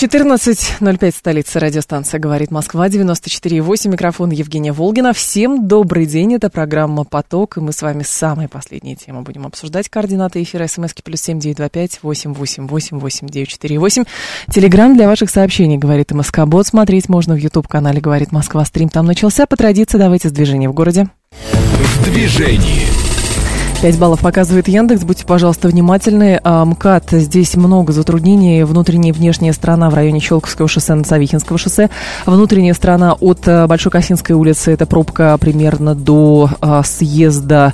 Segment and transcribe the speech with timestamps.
[0.00, 5.12] 14.05, столица радиостанция «Говорит Москва», 94.8, микрофон Евгения Волгина.
[5.12, 9.88] Всем добрый день, это программа «Поток», и мы с вами самые последние темы будем обсуждать.
[9.88, 14.04] Координаты эфира смски плюс семь девять два пять восемь восемь восемь восемь девять четыре восемь.
[14.54, 16.68] Телеграмм для ваших сообщений «Говорит МСК Бот».
[16.68, 18.64] Смотреть можно в YouTube-канале «Говорит Москва».
[18.64, 19.46] Стрим там начался.
[19.46, 21.08] По традиции давайте с движения в городе.
[21.32, 22.86] В движении.
[23.80, 25.04] 5 баллов показывает Яндекс.
[25.04, 26.40] Будьте, пожалуйста, внимательны.
[26.42, 28.64] А, МКАД, здесь много затруднений.
[28.64, 31.88] Внутренняя и внешняя сторона в районе Щелковского шоссе на Савихинского шоссе.
[32.26, 34.72] Внутренняя сторона от а, Большой Косинской улицы.
[34.72, 37.72] Это пробка примерно до а, съезда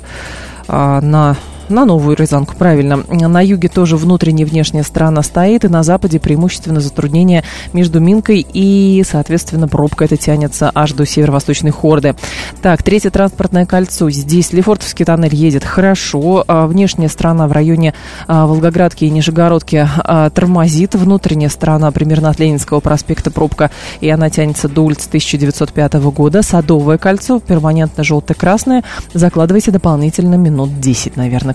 [0.67, 1.37] на
[1.69, 3.03] на новую Рязанку, правильно.
[3.09, 8.45] На юге тоже внутренняя и внешняя сторона стоит, и на западе преимущественно затруднение между Минкой
[8.53, 12.15] и, соответственно, пробка это тянется аж до северо-восточной Хорды.
[12.61, 14.09] Так, третье транспортное кольцо.
[14.09, 16.43] Здесь Лефортовский тоннель едет хорошо.
[16.47, 17.93] А внешняя сторона в районе
[18.27, 20.95] а, Волгоградки и Нижегородки а, тормозит.
[20.95, 26.41] Внутренняя сторона примерно от Ленинского проспекта пробка, и она тянется до улицы 1905 года.
[26.41, 28.83] Садовое кольцо, перманентно желто-красное.
[29.13, 31.54] Закладывайте дополнительно минут 10, наверное,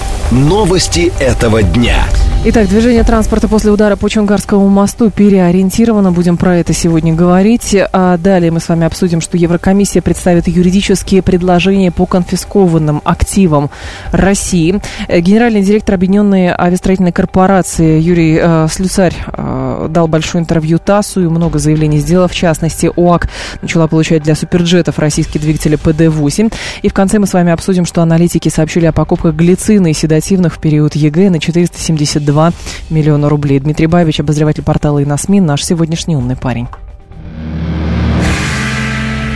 [0.31, 2.05] Новости этого дня.
[2.43, 6.11] Итак, движение транспорта после удара по Чунгарскому мосту переориентировано.
[6.11, 7.75] Будем про это сегодня говорить.
[7.91, 13.69] А далее мы с вами обсудим, что Еврокомиссия представит юридические предложения по конфискованным активам
[14.11, 14.81] России.
[15.07, 21.59] Генеральный директор Объединенной авиастроительной корпорации Юрий э, Слюсарь э, дал большое интервью ТАССу и много
[21.59, 22.27] заявлений сделал.
[22.27, 23.29] В частности, ОАК
[23.61, 26.51] начала получать для суперджетов российские двигатели ПД-8.
[26.81, 30.20] И в конце мы с вами обсудим, что аналитики сообщили о покупках глицина и седативных
[30.49, 32.53] в период ЕГЭ на 472 2
[32.89, 33.59] миллиона рублей.
[33.59, 36.67] Дмитрий Баевич, обозреватель портала «ИноСМИ», наш сегодняшний умный парень.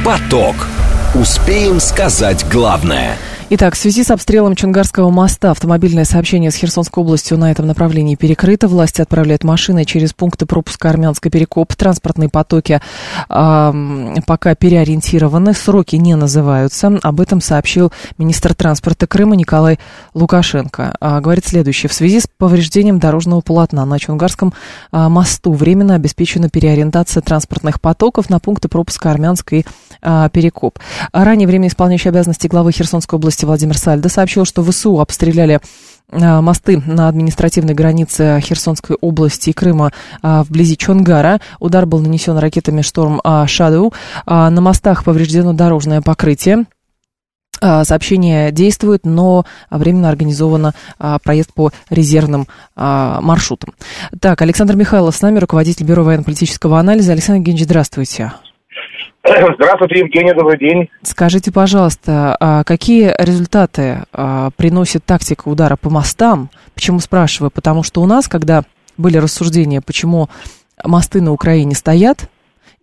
[0.03, 0.55] Поток.
[1.15, 7.37] Успеем сказать главное– Итак, в связи с обстрелом Чунгарского моста автомобильное сообщение с Херсонской областью
[7.37, 8.67] на этом направлении перекрыто.
[8.67, 11.75] Власти отправляют машины через пункты пропуска Армянской перекоп.
[11.75, 12.81] Транспортные потоки
[13.29, 15.53] э, пока переориентированы.
[15.53, 16.97] Сроки не называются.
[17.03, 19.77] Об этом сообщил министр транспорта Крыма Николай
[20.15, 20.95] Лукашенко.
[20.99, 21.87] А, говорит следующее.
[21.87, 24.55] В связи с повреждением дорожного полотна на Чунгарском
[24.91, 29.67] а, мосту временно обеспечена переориентация транспортных потоков на пункты пропуска Армянской
[30.01, 30.79] а, перекоп.
[31.13, 35.59] Ранее время исполняющей обязанности главы Херсонской области Владимир Сальдо сообщил, что ВСУ обстреляли
[36.11, 39.91] а, мосты на административной границе Херсонской области и Крыма
[40.21, 41.41] а, вблизи Чонгара.
[41.59, 43.93] Удар был нанесен ракетами «Шторм Шадоу».
[44.25, 46.65] На мостах повреждено дорожное покрытие.
[47.59, 50.73] Сообщение действует, но временно организовано
[51.23, 53.73] проезд по резервным маршрутам.
[54.19, 57.13] Так, Александр Михайлов с нами, руководитель Бюро военно-политического анализа.
[57.13, 58.33] Александр Евгеньевич, здравствуйте.
[59.55, 60.89] Здравствуйте, Евгений, добрый день.
[61.01, 66.51] Скажите, пожалуйста, а какие результаты а, приносит тактика удара по мостам?
[66.75, 67.49] Почему спрашиваю?
[67.49, 68.63] Потому что у нас, когда
[68.97, 70.29] были рассуждения, почему
[70.83, 72.29] мосты на Украине стоят,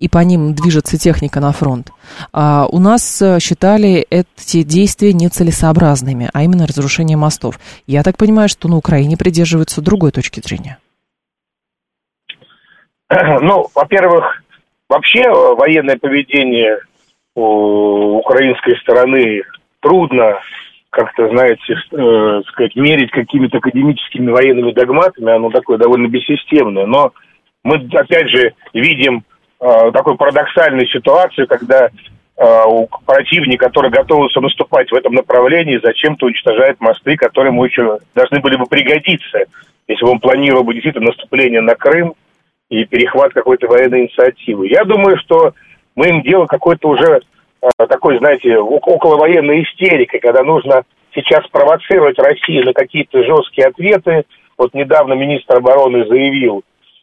[0.00, 1.92] и по ним движется техника на фронт.
[2.32, 7.60] А у нас э, считали эти действия нецелесообразными, а именно разрушение мостов.
[7.86, 10.78] Я так понимаю, что на Украине придерживаются другой точки зрения.
[13.42, 14.41] Ну, во-первых,
[14.92, 16.80] Вообще э, военное поведение
[17.34, 19.42] украинской стороны
[19.80, 20.38] трудно
[20.90, 26.84] как-то, знаете, э, сказать, мерить какими-то академическими военными догматами, оно такое довольно бессистемное.
[26.84, 27.12] Но
[27.64, 29.24] мы, опять же, видим
[29.60, 36.26] э, такую парадоксальную ситуацию, когда э, у противника, который готовился наступать в этом направлении, зачем-то
[36.26, 39.38] уничтожает мосты, которые ему еще должны были бы пригодиться,
[39.88, 42.12] если бы он планировал бы действительно наступление на Крым,
[42.72, 44.66] и перехват какой-то военной инициативы.
[44.66, 45.52] Я думаю, что
[45.94, 47.20] мы им делаем какой-то уже
[47.60, 50.84] э, такой, знаете, около военной истерикой, когда нужно
[51.14, 54.24] сейчас провоцировать Россию на какие-то жесткие ответы.
[54.56, 56.62] Вот недавно министр обороны заявил,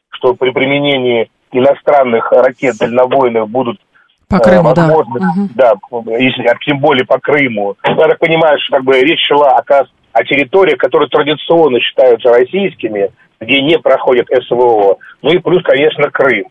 [0.09, 3.79] что при применении иностранных ракет дальнобойных будут
[4.27, 5.73] по э, Крыму, возможно, да.
[5.91, 7.75] да, если, а тем более по Крыму.
[7.85, 9.83] Я так понимаю, что как бы речь шла о,
[10.13, 14.97] о территориях, которые традиционно считаются российскими, где не проходит СВО.
[15.21, 16.45] Ну и плюс, конечно, Крым.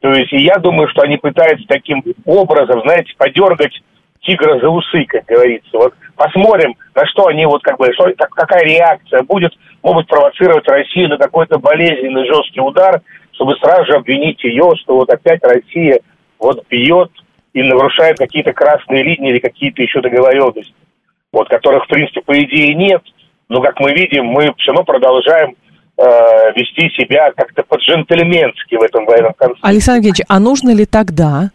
[0.00, 3.72] То есть и я думаю, что они пытаются таким образом, знаете, подергать
[4.20, 5.70] тигра за усы, как говорится.
[5.72, 9.52] Вот посмотрим, на что они вот как бы, что, как, какая реакция будет,
[9.82, 13.00] могут провоцировать Россию на какой-то болезненный жесткий удар,
[13.32, 16.00] чтобы сразу же обвинить ее, что вот опять Россия
[16.38, 17.10] вот бьет
[17.52, 20.74] и нарушает какие-то красные линии или какие-то еще договоренности,
[21.32, 23.02] вот, которых, в принципе, по идее нет,
[23.48, 25.56] но, как мы видим, мы все равно продолжаем
[25.98, 29.66] э, вести себя как-то по-джентльменски в этом военном конфликте.
[29.66, 31.50] Александр Евгеньевич, а нужно ли тогда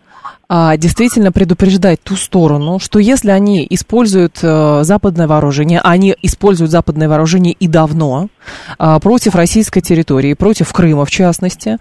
[0.49, 7.07] а, действительно предупреждать ту сторону, что если они используют а, западное вооружение, они используют западное
[7.09, 8.27] вооружение и давно
[8.77, 11.77] а, против российской территории, против Крыма в частности,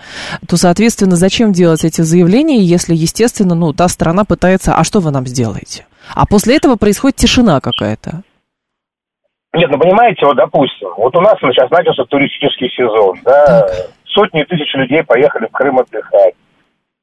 [0.46, 5.10] то, соответственно, зачем делать эти заявления, если, естественно, ну, та страна пытается, а что вы
[5.10, 5.86] нам сделаете?
[6.14, 8.22] А после этого происходит тишина какая-то.
[9.54, 13.70] Нет, ну понимаете, вот допустим, вот у нас сейчас начался туристический сезон, да, так.
[14.06, 16.34] сотни тысяч людей поехали в Крым отдыхать.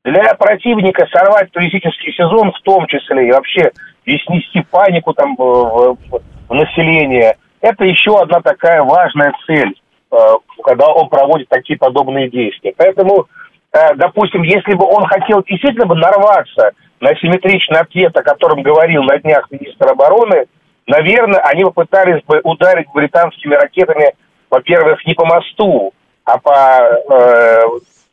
[0.04, 3.72] Для противника сорвать туристический сезон в том числе и вообще
[4.06, 5.42] и снести панику там в,
[5.94, 5.98] в,
[6.50, 9.80] в население, это еще одна такая важная цель,
[10.12, 10.16] э,
[10.64, 12.74] когда он проводит такие подобные действия.
[12.76, 13.28] Поэтому,
[13.74, 19.04] э, допустим, если бы он хотел действительно бы нарваться на симметричный ответ, о котором говорил
[19.04, 20.46] на днях министр обороны,
[20.90, 24.14] наверное, они попытались бы ударить британскими ракетами,
[24.50, 25.94] во-первых, не по мосту,
[26.26, 27.62] а по э,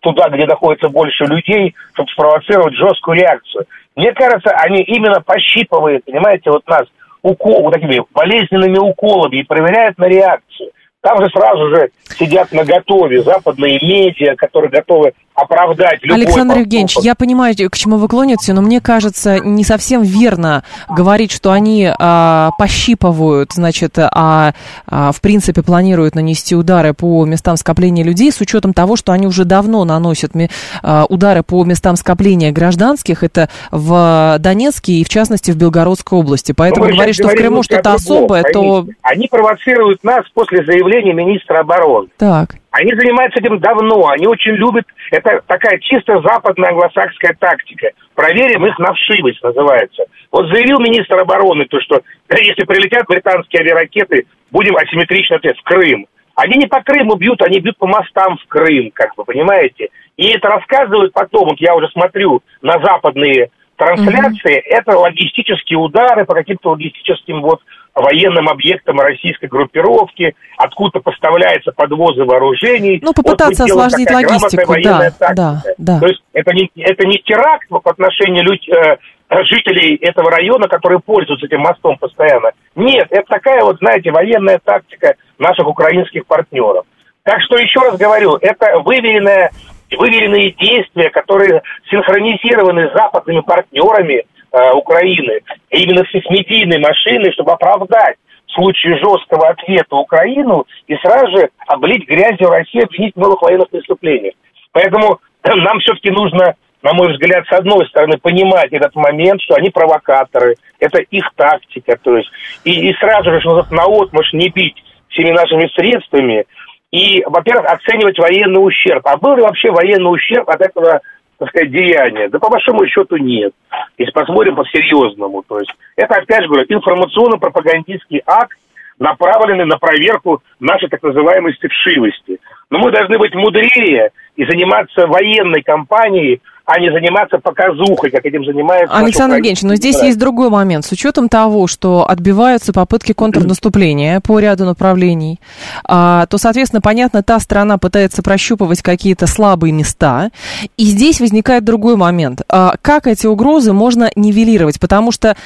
[0.01, 3.67] туда, где находится больше людей, чтобы спровоцировать жесткую реакцию.
[3.97, 6.87] Мне кажется, они именно пощипывают, понимаете, вот нас
[7.23, 10.71] укол, вот такими болезненными уколами и проверяют на реакцию.
[11.07, 16.61] Там же сразу же сидят на готове западные медиа, которые готовы оправдать любой Александр поступок.
[16.61, 21.53] Евгеньевич, я понимаю, к чему вы клоните, но мне кажется, не совсем верно говорить, что
[21.53, 24.53] они а, пощипывают, значит, а,
[24.87, 29.27] а в принципе планируют нанести удары по местам скопления людей с учетом того, что они
[29.27, 30.49] уже давно наносят ми,
[30.83, 36.53] а, удары по местам скопления гражданских, это в Донецке и, в частности, в Белгородской области.
[36.57, 38.87] Поэтому говорить, что в Крыму что-то особое, то...
[39.03, 42.09] Они провоцируют нас после заявления министра обороны.
[42.19, 42.51] Так.
[42.71, 47.89] Они занимаются этим давно, они очень любят, это такая чисто западная англосакская тактика.
[48.15, 50.05] Проверим их на вшивость, называется.
[50.31, 56.07] Вот заявил министр обороны, то, что если прилетят британские авиаракеты, будем асимметрично ответ в Крым.
[56.35, 59.89] Они не по Крыму бьют, они бьют по мостам в Крым, как вы понимаете.
[60.19, 64.79] И это рассказывают потом, вот я уже смотрю на западные трансляции, mm-hmm.
[64.79, 67.61] это логистические удары по каким-то логистическим вот
[67.97, 73.01] военным объектам российской группировки, откуда поставляются подвозы вооружений.
[73.03, 76.01] Ну, попытаться вот осложнить логистику, да, да, да.
[76.01, 78.99] То есть это не, это не теракт в отношении люд, э,
[79.45, 82.51] жителей этого района, которые пользуются этим мостом постоянно.
[82.75, 86.85] Нет, это такая вот, знаете, военная тактика наших украинских партнеров.
[87.23, 89.51] Так что еще раз говорю, это выверенная
[89.97, 95.41] выверенные действия, которые синхронизированы с западными партнерами, Э, Украины,
[95.71, 98.17] именно с медийной машиной, чтобы оправдать
[98.47, 103.69] в случае жесткого ответа Украину и сразу же облить грязью Россию, обвинить в новых военных
[103.69, 104.35] преступлениях.
[104.73, 109.71] Поэтому нам все-таки нужно, на мой взгляд, с одной стороны, понимать этот момент, что они
[109.71, 112.31] провокаторы, это их тактика, то есть,
[112.65, 116.47] и, и сразу же, что на отмышь не бить всеми нашими средствами,
[116.93, 119.07] и, во-первых, оценивать военный ущерб.
[119.07, 121.01] А был ли вообще военный ущерб от этого
[121.39, 122.29] деяния?
[122.29, 123.53] Да по большому счету нет.
[123.99, 125.43] Если посмотрим по-серьезному.
[125.47, 128.57] То есть это, опять же говорю, информационно-пропагандистский акт,
[128.99, 132.39] направленный на проверку нашей так называемой стывшивости.
[132.71, 138.45] Но мы должны быть мудрее и заниматься военной кампанией, а не заниматься показухой, как этим
[138.45, 138.95] занимается...
[138.95, 140.85] Александр Евгеньевич, но здесь есть другой момент.
[140.85, 145.39] С учетом того, что отбиваются попытки контрнаступления по ряду направлений,
[145.85, 150.31] а, то, соответственно, понятно, та страна пытается прощупывать какие-то слабые места.
[150.77, 152.43] И здесь возникает другой момент.
[152.49, 154.81] А, как эти угрозы можно нивелировать?
[154.81, 155.37] Потому что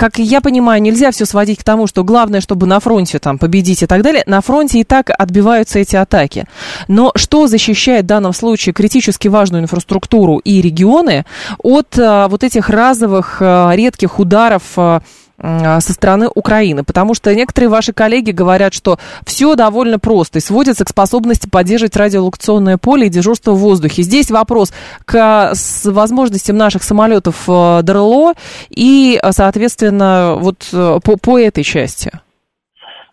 [0.00, 3.82] как я понимаю, нельзя все сводить к тому, что главное, чтобы на фронте там победить
[3.82, 4.22] и так далее.
[4.24, 6.46] На фронте и так отбиваются эти атаки.
[6.88, 11.26] Но что защищает в данном случае критически важную инфраструктуру и регионы
[11.58, 15.02] от а, вот этих разовых а, редких ударов а,
[15.42, 20.84] со стороны Украины, потому что некоторые ваши коллеги говорят, что все довольно просто и сводится
[20.84, 24.02] к способности поддерживать радиолокационное поле и дежурство в воздухе.
[24.02, 24.72] Здесь вопрос
[25.04, 25.52] к
[25.84, 28.34] возможностям наших самолетов э, ДРЛО
[28.68, 32.10] и, соответственно, вот э, по, по этой части.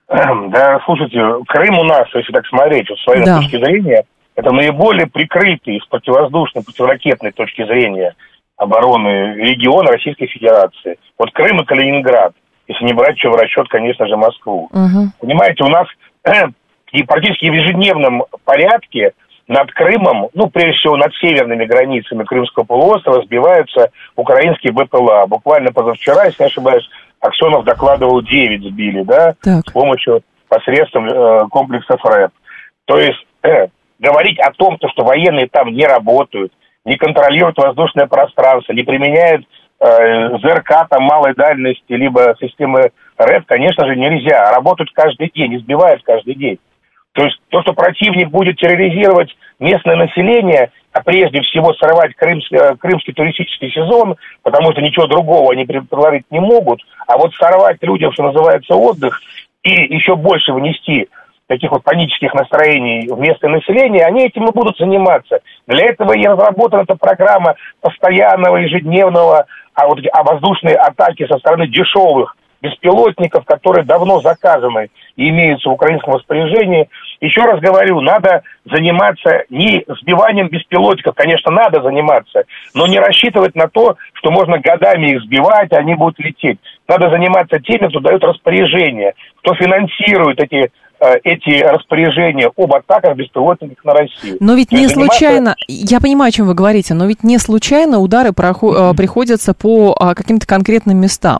[0.09, 3.39] Да, слушайте, Крым у нас, если так смотреть, вот с своей да.
[3.39, 4.05] точки зрения,
[4.35, 8.15] это наиболее прикрытый с противовоздушной, противоракетной точки зрения
[8.57, 10.97] обороны региона Российской Федерации.
[11.17, 12.33] Вот Крым и Калининград,
[12.67, 14.65] если не брать еще в расчет, конечно же, Москву.
[14.71, 15.11] Угу.
[15.21, 15.87] Понимаете, у нас
[16.91, 19.13] и практически в ежедневном порядке
[19.47, 25.25] над Крымом, ну, прежде всего, над северными границами Крымского полуострова сбиваются украинские БПЛА.
[25.27, 26.87] Буквально позавчера, если не ошибаюсь,
[27.21, 29.67] Аксенов докладывал 9 сбили, да, так.
[29.67, 32.31] с помощью посредством э, комплексов РЭП.
[32.85, 33.67] То есть э,
[33.99, 36.51] говорить о том, что военные там не работают,
[36.87, 39.45] не контролируют воздушное пространство, не применяют
[39.79, 44.51] э, ЗРК там малой дальности, либо системы РЭД, конечно же, нельзя.
[44.53, 46.57] Работают каждый день, избивают каждый день.
[47.11, 52.75] То есть то, что противник будет терроризировать местное население, а прежде всего сорвать крымский, э,
[52.77, 58.13] крымский туристический сезон, потому что ничего другого они предложить не могут, а вот сорвать людям,
[58.13, 59.19] что называется, отдых,
[59.63, 61.09] и еще больше внести
[61.47, 65.39] таких вот панических настроений в местное население, они этим и будут заниматься.
[65.65, 71.67] Для этого и разработана эта программа постоянного, ежедневного, а вот а воздушные атаки со стороны
[71.67, 76.89] дешевых беспилотников, которые давно заказаны и имеются в украинском распоряжении.
[77.21, 83.67] Еще раз говорю, надо заниматься не сбиванием беспилотников, конечно, надо заниматься, но не рассчитывать на
[83.67, 86.59] то, что можно годами их сбивать, они будут лететь.
[86.87, 90.71] Надо заниматься теми, кто дает распоряжение, кто финансирует эти
[91.23, 94.37] эти распоряжения об атаках беспилотников на Россию.
[94.39, 98.33] Но ведь не случайно, я понимаю, о чем вы говорите, но ведь не случайно удары
[98.33, 101.39] проход, э, приходятся по а, каким-то конкретным местам.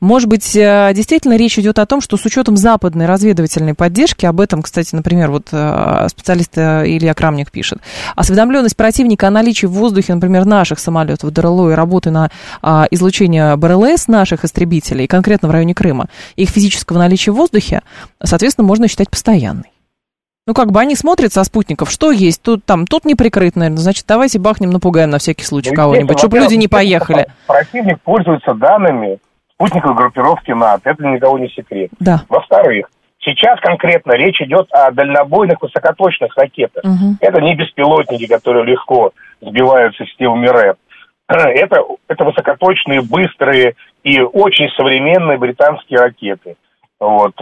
[0.00, 4.40] Может быть, э, действительно речь идет о том, что с учетом западной разведывательной поддержки, об
[4.40, 7.78] этом, кстати, например, вот специалист Илья Крамник пишет,
[8.16, 12.30] осведомленность противника о наличии в воздухе, например, наших самолетов ДРЛО и работы на
[12.62, 17.82] а, излучение БРЛС наших истребителей, конкретно в районе Крыма, их физического наличия в воздухе,
[18.22, 19.70] соответственно, можно считать считать постоянной.
[20.46, 23.78] Ну, как бы они смотрят со спутников, что есть, тут там, тут не прикрыт, наверное,
[23.78, 27.26] значит, давайте бахнем, напугаем на всякий случай ну, кого-нибудь, чтобы люди не поехали.
[27.46, 29.18] Противник пользуется данными
[29.52, 31.90] спутниковой группировки НАТО, это никого не секрет.
[32.00, 32.22] Да.
[32.30, 32.88] Во-вторых,
[33.20, 36.82] сейчас конкретно речь идет о дальнобойных высокоточных ракетах.
[36.82, 37.16] Угу.
[37.20, 39.12] Это не беспилотники, которые легко
[39.42, 40.78] сбивают системами РЭП.
[41.28, 46.56] Это, это высокоточные, быстрые и очень современные британские ракеты.
[46.98, 47.34] Вот.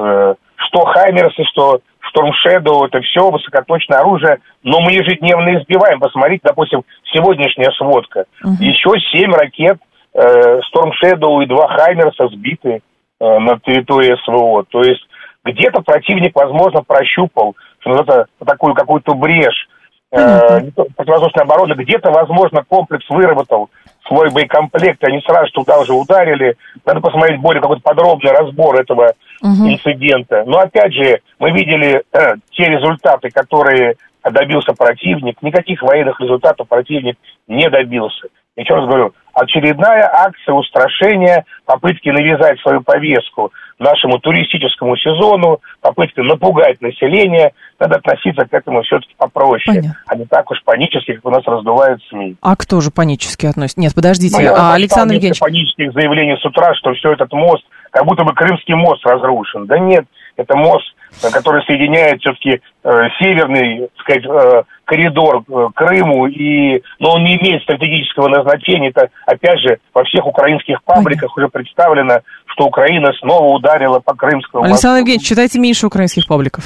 [0.56, 1.80] Что Хаймерсы, что
[2.14, 6.00] Storm Shadow, это все высокоточное оружие, но мы ежедневно избиваем.
[6.00, 6.82] Посмотрите, допустим,
[7.12, 8.24] сегодняшняя сводка.
[8.44, 8.56] Uh-huh.
[8.60, 9.78] Еще семь ракет
[10.14, 12.80] э, Storm Shadow и два Хаймерса сбиты
[13.20, 14.64] э, на территории СВО.
[14.68, 15.06] То есть
[15.44, 17.54] где-то противник, возможно, прощупал
[17.86, 19.68] что это такую какую-то брешь
[20.10, 23.70] э, противовоздушной обороны, где-то, возможно, комплекс выработал
[24.06, 26.56] свой боекомплект, они сразу туда уже ударили.
[26.84, 29.68] Надо посмотреть более какой-то подробный разбор этого угу.
[29.68, 30.44] инцидента.
[30.46, 33.94] Но опять же, мы видели э, те результаты, которые
[34.30, 35.40] добился противник.
[35.42, 38.28] Никаких военных результатов противник не добился.
[38.56, 46.80] Еще раз говорю, очередная акция устрашения, попытки навязать свою повестку нашему туристическому сезону, попытка напугать
[46.80, 47.52] население.
[47.78, 49.96] Надо относиться к этому все-таки попроще, Понятно.
[50.06, 52.36] а не так уж панически, как у нас раздувают СМИ.
[52.40, 53.80] А кто же панически относится?
[53.80, 55.40] Нет, подождите, ну, а Александр Евгеньевич...
[55.40, 59.66] панических заявлений с утра, что все этот мост, как будто бы Крымский мост разрушен.
[59.66, 60.06] Да нет,
[60.36, 60.96] это мост
[61.32, 67.36] который соединяет все-таки э, северный, так сказать, э, коридор э, Крыму, и, но он не
[67.36, 68.88] имеет стратегического назначения.
[68.88, 71.42] Это, опять же, во всех украинских пабликах Понятно.
[71.42, 76.64] уже представлено, что Украина снова ударила по Крымскому Александр Евгеньевич, читайте меньше украинских пабликов.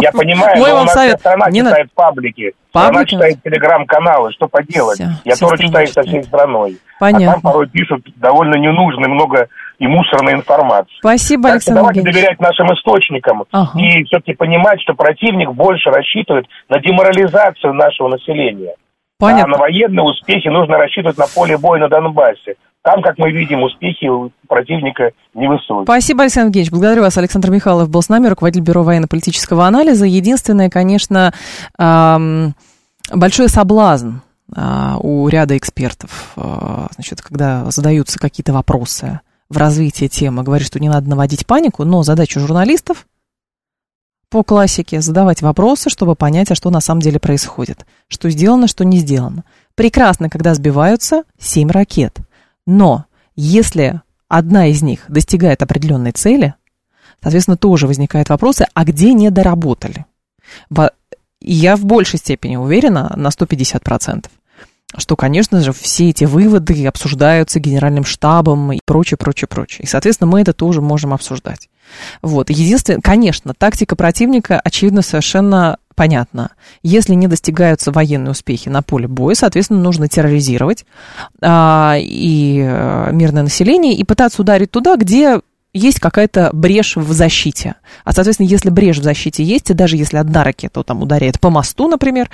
[0.00, 1.20] Я понимаю, Мой но вам у нас совет.
[1.20, 2.02] страна не читает на...
[2.02, 2.52] паблики.
[2.72, 2.96] Паблики?
[2.96, 4.94] Она читает телеграм-каналы, что поделать.
[4.94, 6.78] Все, Я все тоже читаю со всей страной.
[6.98, 7.30] Понятно.
[7.30, 9.48] А там порой пишут довольно ненужно много
[9.82, 10.94] и мусорной информации.
[11.00, 13.76] Спасибо, так Александр Давайте доверять нашим источникам ага.
[13.80, 18.76] и все-таки понимать, что противник больше рассчитывает на деморализацию нашего населения.
[19.18, 19.54] Понятно.
[19.54, 22.54] А на военные успехи нужно рассчитывать на поле боя на Донбассе.
[22.82, 25.82] Там, как мы видим, успехи у противника невысокие.
[25.84, 26.70] Спасибо, Александр Евгеньевич.
[26.70, 27.18] Благодарю вас.
[27.18, 30.06] Александр Михайлов был с нами, руководитель Бюро военно-политического анализа.
[30.06, 31.32] Единственное, конечно,
[31.76, 32.54] эм,
[33.12, 34.18] большой соблазн
[34.56, 34.60] э,
[35.00, 36.42] у ряда экспертов, э,
[36.94, 39.20] значит, когда задаются какие-то вопросы
[39.52, 43.06] в развитии темы, говорит, что не надо наводить панику, но задача журналистов
[44.30, 48.84] по классике задавать вопросы, чтобы понять, а что на самом деле происходит, что сделано, что
[48.84, 49.44] не сделано.
[49.74, 52.18] Прекрасно, когда сбиваются семь ракет,
[52.66, 53.04] но
[53.36, 56.54] если одна из них достигает определенной цели,
[57.22, 60.06] соответственно, тоже возникают вопросы, а где не доработали?
[61.40, 64.26] Я в большей степени уверена на 150%
[64.96, 69.84] что, конечно же, все эти выводы обсуждаются генеральным штабом и прочее, прочее, прочее.
[69.84, 71.68] И, соответственно, мы это тоже можем обсуждать.
[72.20, 72.50] Вот.
[72.50, 76.52] Единственное, конечно, тактика противника, очевидно, совершенно понятна.
[76.82, 80.84] Если не достигаются военные успехи на поле боя, соответственно, нужно терроризировать
[81.40, 85.40] а, и а, мирное население и пытаться ударить туда, где
[85.74, 87.76] есть какая-то брешь в защите.
[88.04, 91.50] А, соответственно, если брешь в защите есть, и даже если одна ракета там ударяет по
[91.50, 92.30] мосту, например,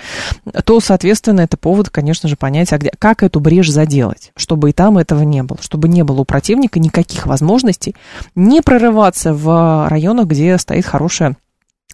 [0.64, 4.72] то, соответственно, это повод, конечно же, понять, а где, как эту брешь заделать, чтобы и
[4.72, 7.94] там этого не было, чтобы не было у противника никаких возможностей
[8.34, 11.36] не прорываться в районах, где стоит хорошая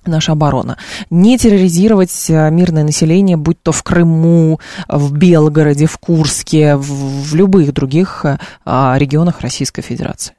[0.07, 0.77] наша оборона.
[1.11, 6.83] Не терроризировать э, мирное население, будь то в Крыму, в Белгороде, в Курске, в,
[7.23, 10.35] в любых других э, а, регионах Российской Федерации.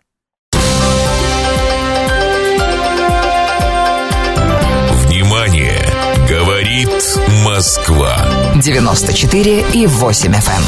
[6.75, 8.17] Говорит Москва.
[8.61, 10.61] 94 и 8 FM.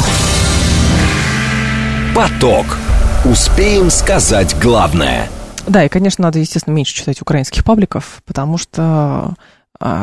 [2.10, 2.16] Эм.
[2.16, 2.78] Поток.
[3.26, 5.28] Успеем сказать главное–
[5.68, 9.34] да, и, конечно, надо, естественно, меньше читать украинских пабликов, потому что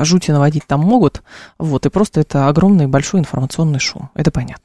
[0.03, 1.23] жути наводить там могут,
[1.59, 4.65] вот, и просто это огромный большой информационный шум, это понятно.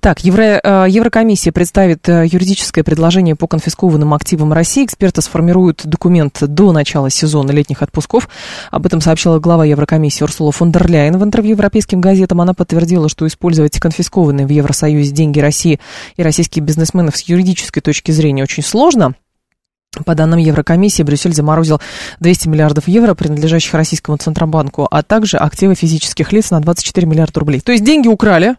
[0.00, 4.84] Так, Евро, а, Еврокомиссия представит а, юридическое предложение по конфискованным активам России.
[4.84, 8.28] Эксперты сформируют документ до начала сезона летних отпусков.
[8.70, 12.40] Об этом сообщила глава Еврокомиссии Урсула фон дер Ляйен в интервью европейским газетам.
[12.40, 15.80] Она подтвердила, что использовать конфискованные в Евросоюзе деньги России
[16.16, 19.14] и российских бизнесменов с юридической точки зрения очень сложно.
[20.04, 21.80] По данным Еврокомиссии, Брюссель заморозил
[22.20, 27.60] 200 миллиардов евро, принадлежащих Российскому Центробанку, а также активы физических лиц на 24 миллиарда рублей.
[27.60, 28.56] То есть деньги украли,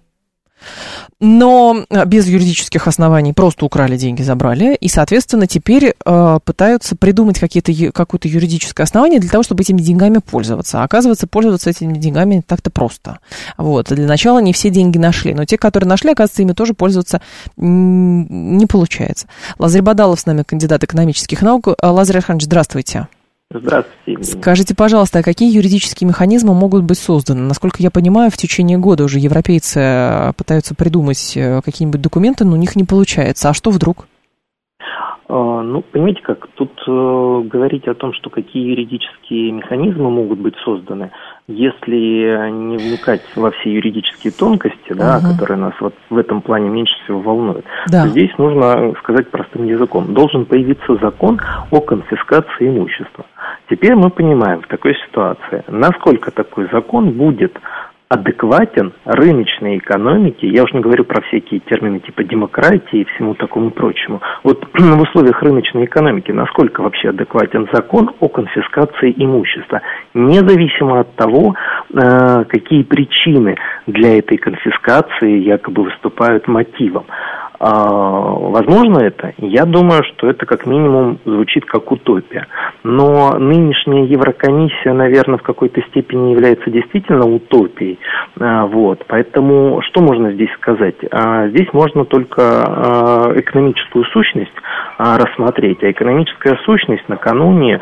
[1.22, 7.40] но а, без юридических оснований просто украли деньги, забрали, и, соответственно, теперь э, пытаются придумать
[7.40, 10.82] какое-то юридическое основание для того, чтобы этими деньгами пользоваться.
[10.82, 13.20] А оказывается, пользоваться этими деньгами так-то просто.
[13.58, 13.88] Вот.
[13.88, 17.22] Для начала не все деньги нашли, но те, которые нашли, оказывается, ими тоже пользоваться
[17.56, 19.28] не получается.
[19.58, 21.68] Лазарь Бадалов с нами, кандидат экономических наук.
[21.82, 23.08] Лазарь Александрович, здравствуйте.
[23.52, 24.24] Здравствуйте.
[24.24, 27.42] Скажите, пожалуйста, а какие юридические механизмы могут быть созданы?
[27.42, 32.54] Насколько я понимаю, в течение года уже европейцы э, пытаются придумать э, какие-нибудь документы, но
[32.54, 33.50] у них не получается.
[33.50, 34.08] А что вдруг?
[35.28, 40.56] А, ну, понимаете как, тут э, говорить о том, что какие юридические механизмы могут быть
[40.64, 41.12] созданы,
[41.48, 45.34] если не вникать во все юридические тонкости, да, угу.
[45.34, 48.04] которые нас вот в этом плане меньше всего волнуют, да.
[48.04, 50.14] то здесь нужно сказать простым языком.
[50.14, 51.40] Должен появиться закон
[51.72, 53.26] о конфискации имущества.
[53.70, 57.58] Теперь мы понимаем в такой ситуации, насколько такой закон будет
[58.08, 63.72] адекватен рыночной экономике, я уже не говорю про всякие термины типа демократии и всему такому
[63.72, 64.22] прочему.
[64.44, 69.82] Вот в условиях рыночной экономики насколько вообще адекватен закон о конфискации имущества,
[70.14, 71.56] независимо от того,
[71.94, 73.56] э, какие причины
[73.88, 77.06] для этой конфискации якобы выступают мотивом.
[77.60, 79.34] А, возможно это?
[79.38, 82.48] Я думаю, что это как минимум звучит как утопия.
[82.84, 87.95] Но нынешняя Еврокомиссия, наверное, в какой-то степени является действительно утопией.
[88.40, 89.04] А, вот.
[89.08, 90.96] Поэтому что можно здесь сказать?
[91.12, 94.52] А, здесь можно только а, экономическую сущность
[94.98, 95.84] рассмотреть.
[95.84, 97.82] А экономическая сущность накануне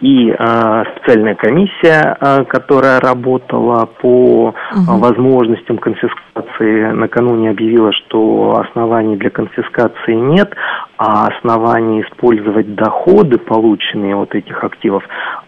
[0.00, 10.54] и специальная комиссия, которая работала по возможностям конфискации, накануне объявила, что оснований для конфискации нет,
[10.98, 15.02] а оснований использовать доходы, полученные от этих активов,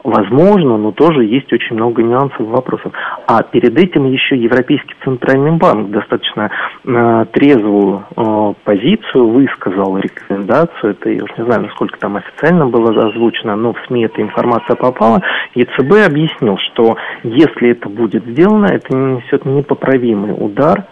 [0.05, 2.93] возможно, но тоже есть очень много нюансов и вопросов.
[3.27, 6.51] А перед этим еще Европейский Центральный банк достаточно
[6.85, 13.09] э, трезвую э, позицию высказал, рекомендацию, это я уж не знаю, насколько там официально было
[13.09, 15.21] озвучено, но в СМИ эта информация попала,
[15.55, 20.85] ЕЦБ объяснил, что если это будет сделано, это несет непоправимый удар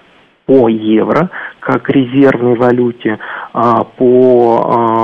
[0.46, 1.30] по евро
[1.60, 3.18] как резервной валюте,
[3.52, 4.95] а, по а,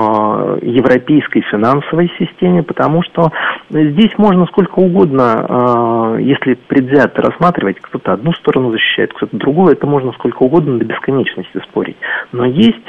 [0.61, 3.31] европейской финансовой системе, потому что
[3.71, 9.87] здесь можно сколько угодно, а, если предвзято рассматривать, кто-то одну сторону защищает, кто-то другую, это
[9.87, 11.97] можно сколько угодно до бесконечности спорить.
[12.33, 12.87] Но есть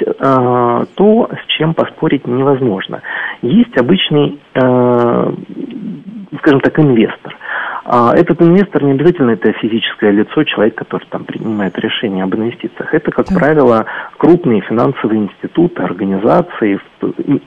[0.94, 3.02] то, с чем поспорить невозможно.
[3.42, 5.40] Есть обычный, скажем
[6.60, 7.36] так, инвестор.
[7.86, 12.94] А этот инвестор не обязательно это физическое лицо, человек, который там принимает решение об инвестициях.
[12.94, 13.36] Это, как да.
[13.36, 16.80] правило, крупные финансовые институты, организации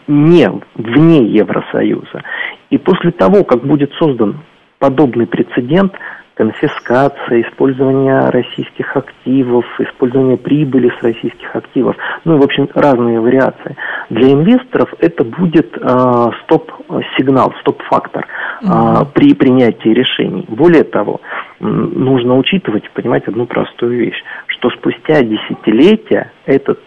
[0.08, 2.22] не вне Евросоюза.
[2.70, 4.38] И после того, как будет создан
[4.78, 5.94] подобный прецедент,
[6.38, 11.96] конфискация, использование российских активов, использование прибыли с российских активов,
[12.26, 13.76] ну и, в общем, разные вариации.
[14.10, 18.28] Для инвесторов это будет э, стоп-сигнал, стоп-фактор
[18.62, 18.66] э,
[19.14, 20.46] при принятии решений.
[20.48, 21.22] Более того,
[21.60, 26.80] нужно учитывать и понимать одну простую вещь, что спустя десятилетия этот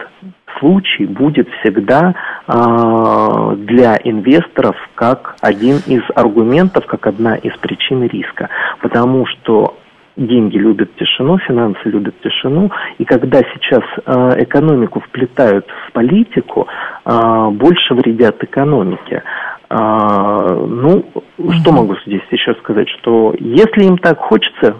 [0.59, 2.15] случай будет всегда
[2.47, 8.49] э, для инвесторов как один из аргументов, как одна из причин риска.
[8.81, 9.77] Потому что
[10.17, 16.67] деньги любят тишину, финансы любят тишину, и когда сейчас э, экономику вплетают в политику,
[17.05, 19.23] э, больше вредят экономике.
[19.73, 21.05] А, ну,
[21.61, 24.79] что могу здесь еще сказать, что если им так хочется,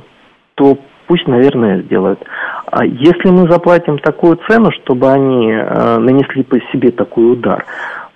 [0.57, 0.77] то
[1.11, 2.21] пусть, наверное, сделают.
[2.71, 7.67] А если мы заплатим такую цену, чтобы они э, нанесли по себе такой удар,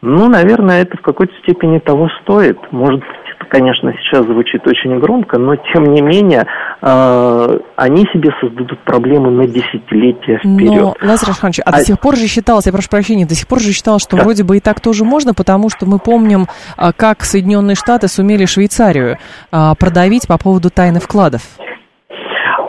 [0.00, 2.56] ну, наверное, это в какой-то степени того стоит.
[2.70, 6.46] Может быть, это конечно, сейчас звучит очень громко, но тем не менее
[6.82, 10.80] э, они себе создадут проблемы на десятилетия вперед.
[10.80, 13.48] Но, Лазарь Александрович, а, а до сих пор же считалось, я прошу прощения, до сих
[13.48, 14.22] пор же считалось, что да.
[14.22, 18.44] вроде бы и так тоже можно, потому что мы помним, а, как Соединенные Штаты сумели
[18.44, 19.18] Швейцарию
[19.50, 21.42] а, продавить по поводу тайны вкладов.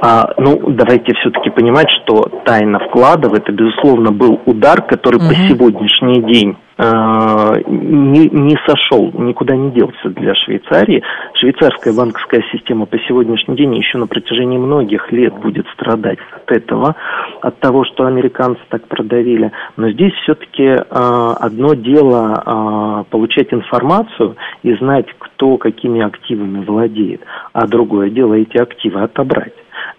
[0.08, 5.30] А, ну, давайте все-таки понимать, что тайна вкладов это, безусловно, был удар, который угу.
[5.30, 11.02] по сегодняшний день а, не, не сошел, никуда не делся для Швейцарии.
[11.40, 16.96] Швейцарская банковская система по сегодняшний день еще на протяжении многих лет будет страдать от этого,
[17.42, 19.52] от того, что американцы так продавили.
[19.76, 27.22] Но здесь все-таки а, одно дело а, получать информацию и знать, кто какими активами владеет,
[27.54, 29.54] а другое дело эти активы отобрать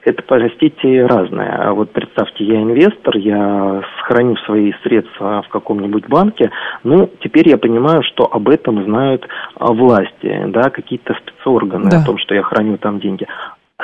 [0.04, 1.68] это, простите, разное.
[1.68, 6.50] А вот представьте, я инвестор, я сохраню свои средства в каком-нибудь банке,
[6.84, 12.00] ну, теперь я понимаю, что об этом знают а, власти, да, какие-то спецорганы да.
[12.00, 13.26] о том, что я храню там деньги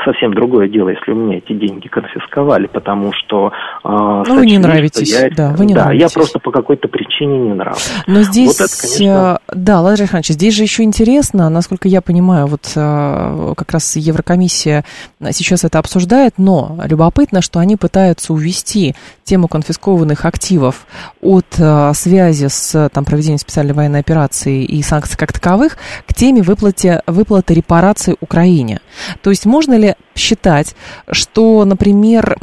[0.04, 3.52] совсем другое дело, если у меня эти деньги конфисковали, потому что...
[3.84, 6.10] Э, ну, вы не нравитесь, я, да, вы не да, нравитесь.
[6.10, 7.92] я просто по какой-то причине не нравлюсь.
[8.06, 9.40] Но здесь, вот это, конечно...
[9.48, 13.96] Э, да, Владимир Александрович, здесь же еще интересно, насколько я понимаю, вот э, как раз
[13.96, 14.84] Еврокомиссия
[15.30, 20.86] сейчас это обсуждает, но любопытно, что они пытаются увести тему конфискованных активов
[21.20, 25.76] от э, связи с там, проведением специальной военной операции и санкций как таковых
[26.06, 28.80] к теме выплаты, выплаты репараций Украине.
[29.22, 29.81] То есть можно ли
[30.14, 30.74] считать,
[31.10, 32.36] что, например,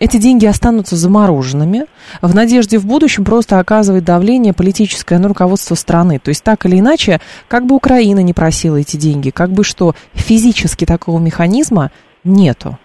[0.00, 1.86] эти деньги останутся замороженными
[2.22, 6.18] в надежде в будущем просто оказывать давление политическое на руководство страны.
[6.18, 9.94] То есть так или иначе, как бы Украина не просила эти деньги, как бы что,
[10.14, 11.90] физически такого механизма
[12.24, 12.78] нету.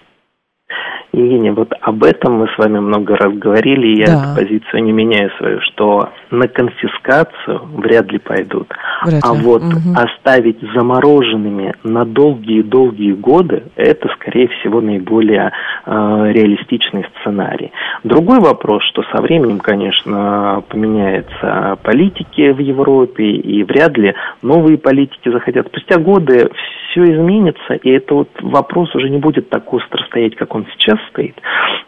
[1.14, 4.14] Евгения, вот об этом мы с вами много раз говорили, и я да.
[4.14, 8.68] эту позицию не меняю свою, что на конфискацию вряд ли пойдут.
[9.06, 9.42] Вряд а ли.
[9.42, 9.94] вот угу.
[9.96, 15.52] оставить замороженными на долгие-долгие годы, это, скорее всего, наиболее
[15.86, 17.74] э, реалистичный сценарий.
[18.06, 25.30] Другой вопрос, что со временем, конечно, поменяется политики в Европе, и вряд ли новые политики
[25.30, 25.68] захотят.
[25.68, 26.50] Спустя годы
[26.92, 31.01] все изменится, и это вот вопрос уже не будет так остро стоять, как он сейчас
[31.10, 31.36] стоит.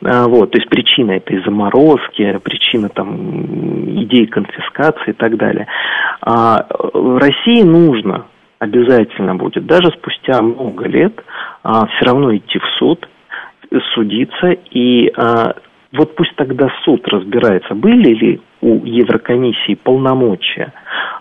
[0.06, 5.68] А, вот, то есть причина этой заморозки, причина там идеи конфискации и так далее.
[6.22, 8.26] А России нужно
[8.60, 11.14] обязательно будет, даже спустя много лет,
[11.64, 13.08] а, все равно идти в суд,
[13.94, 15.56] судиться, и а,
[15.92, 20.72] вот пусть тогда суд разбирается, были ли у Еврокомиссии полномочия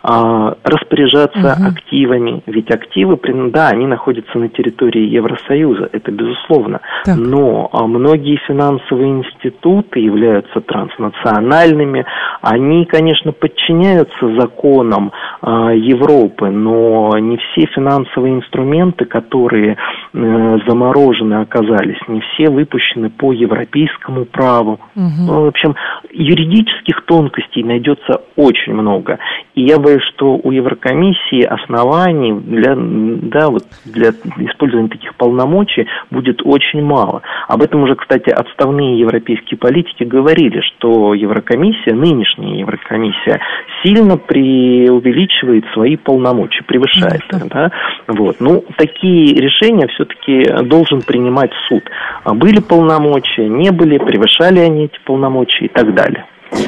[0.02, 1.68] а, распоряжаться угу.
[1.68, 3.18] активами, ведь активы,
[3.50, 7.16] да, они находятся на территории Евросоюза, это безусловно, так.
[7.16, 12.04] но а, многие финансовые институты являются транснациональными,
[12.40, 19.76] они, конечно, подчиняются законам а, Европы, но не все финансовые инструменты, которые
[20.12, 24.78] заморожены оказались, не все выпущены по европейскому праву.
[24.94, 25.42] Угу.
[25.44, 25.74] в общем,
[26.10, 29.18] юридических тонкостей найдется очень много.
[29.54, 34.10] И я боюсь, что у Еврокомиссии оснований для, да, вот для
[34.46, 37.22] использования таких полномочий будет очень мало.
[37.48, 43.40] Об этом уже, кстати, отставные европейские политики говорили, что Еврокомиссия, нынешняя Еврокомиссия,
[43.82, 47.48] сильно преувеличивает свои полномочия, превышает их.
[47.48, 47.70] Да?
[48.08, 48.36] Вот.
[48.40, 51.82] Ну, такие решения все-таки должен принимать суд.
[52.24, 56.26] А были полномочия, не были, превышали они эти полномочия и так далее.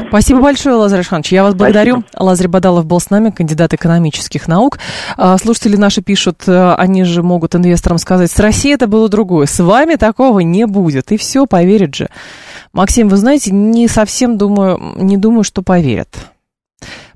[0.09, 1.33] Спасибо большое, Лазарь Ишханович.
[1.33, 2.01] Я вас благодарю.
[2.01, 2.23] Спасибо.
[2.23, 4.79] Лазарь Бадалов был с нами, кандидат экономических наук.
[5.19, 9.45] А, слушатели наши пишут, э, они же могут инвесторам сказать, с Россией это было другое,
[9.45, 11.13] с вами такого не будет.
[11.13, 12.09] И все, поверят же.
[12.73, 16.09] Максим, вы знаете, не совсем думаю, не думаю, что поверят.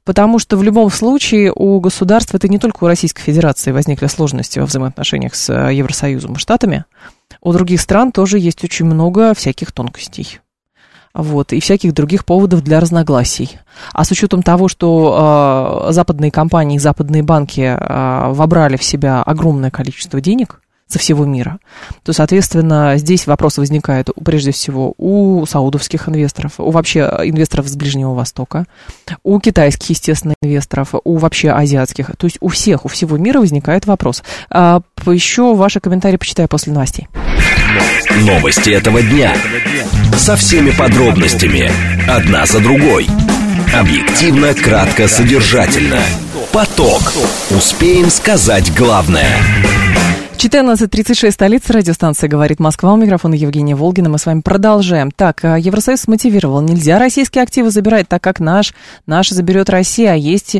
[0.08, 4.58] Потому что в любом случае у государства, это не только у Российской Федерации возникли сложности
[4.58, 6.86] во взаимоотношениях с э, Евросоюзом и Штатами,
[7.42, 10.40] у других стран тоже есть очень много всяких тонкостей
[11.12, 13.58] вот, и всяких других поводов для разногласий.
[13.92, 19.70] А с учетом того, что э, западные компании, западные банки э, вобрали в себя огромное
[19.70, 21.58] количество денег со всего мира,
[22.02, 28.14] то, соответственно, здесь вопрос возникает прежде всего у саудовских инвесторов, у вообще инвесторов с Ближнего
[28.14, 28.66] Востока,
[29.22, 33.86] у китайских, естественно, инвесторов, у вообще азиатских, то есть у всех, у всего мира возникает
[33.86, 34.22] вопрос.
[34.50, 37.08] А, еще ваши комментарии почитаю после новостей.
[38.22, 39.34] Новости этого дня.
[40.16, 41.70] Со всеми подробностями.
[42.08, 43.06] Одна за другой.
[43.74, 46.00] Объективно, кратко, содержательно.
[46.52, 47.12] Поток.
[47.50, 49.28] Успеем сказать главное.
[50.38, 52.92] 14.36, столица радиостанции «Говорит Москва».
[52.92, 54.08] У микрофона Евгения Волгина.
[54.08, 55.10] Мы с вами продолжаем.
[55.10, 56.60] Так, а, Евросоюз мотивировал.
[56.60, 58.72] Нельзя российские активы забирать, так как наш,
[59.04, 60.12] наш заберет Россия.
[60.12, 60.58] А есть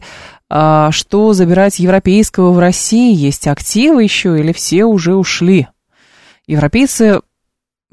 [0.51, 5.69] а, что забирать европейского в России, есть активы еще или все уже ушли.
[6.49, 7.21] Европейцы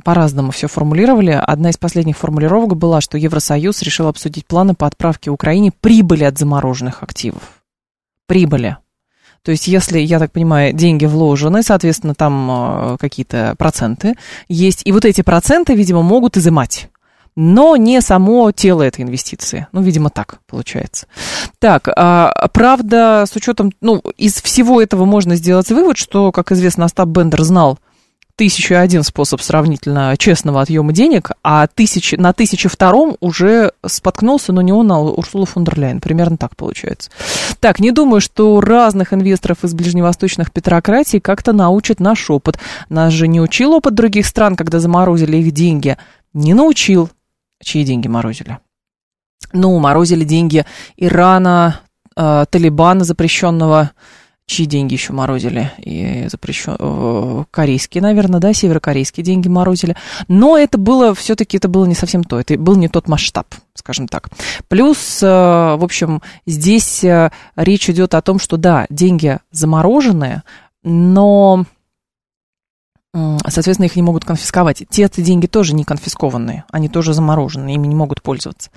[0.04, 1.39] по-разному все формулировали.
[1.39, 6.39] Одна из последних формулировок была, что Евросоюз решил обсудить планы по отправке Украине прибыли от
[6.39, 7.62] замороженных активов.
[8.26, 8.78] Прибыли.
[9.45, 14.15] То есть, если, я так понимаю, деньги вложены, соответственно, там э, какие-то проценты
[14.49, 16.89] есть, и вот эти проценты, видимо, могут изымать
[17.38, 19.67] но не само тело этой инвестиции.
[19.73, 21.08] Ну, видимо, так получается.
[21.60, 26.86] Так, а, правда, с учетом, ну, из всего этого можно сделать вывод, что, как известно,
[26.86, 27.77] Остап Бендер знал
[28.36, 34.62] тысячу один способ сравнительно честного отъема денег, а тысяч, на тысячу втором уже споткнулся, но
[34.62, 36.02] не он, а Урсула фон дер Ляйен.
[36.02, 37.10] Примерно так получается.
[37.60, 42.58] Так, не думаю, что разных инвесторов из ближневосточных петрократий как-то научат наш опыт.
[42.89, 45.98] Нас же не учил опыт других стран, когда заморозили их деньги.
[46.34, 47.10] Не научил.
[47.63, 48.60] Чьи деньги морозили?
[49.54, 50.65] Ну, морозили деньги
[50.98, 51.80] Ирана,
[52.17, 53.91] э, Талибана запрещенного,
[54.47, 56.75] чьи деньги еще морозили, и запрещен...
[56.77, 59.95] Э, корейские, наверное, да, северокорейские деньги морозили.
[60.27, 64.08] Но это было, все-таки это было не совсем то, это был не тот масштаб, скажем
[64.08, 64.29] так.
[64.67, 70.43] Плюс, э, в общем, здесь э, речь идет о том, что да, деньги замороженные,
[70.84, 71.65] но
[73.47, 74.84] соответственно, их не могут конфисковать.
[74.89, 78.69] Те деньги тоже не конфискованные, они тоже замороженные, ими не могут пользоваться.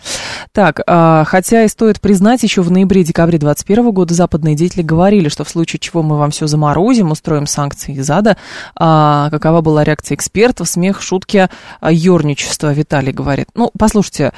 [0.53, 5.44] Так, а, хотя и стоит признать, еще в ноябре-декабре 2021 года западные деятели говорили, что
[5.44, 8.37] в случае чего мы вам все заморозим, устроим санкции из ада.
[8.77, 10.68] А, какова была реакция экспертов?
[10.68, 11.48] Смех, шутки,
[11.81, 13.48] а, ерничество, Виталий говорит.
[13.55, 14.33] Ну, послушайте,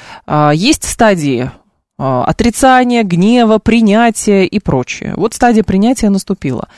[0.53, 1.51] есть стадии
[1.99, 5.13] отрицания, гнева, принятия и прочее.
[5.17, 6.69] Вот стадия принятия наступила.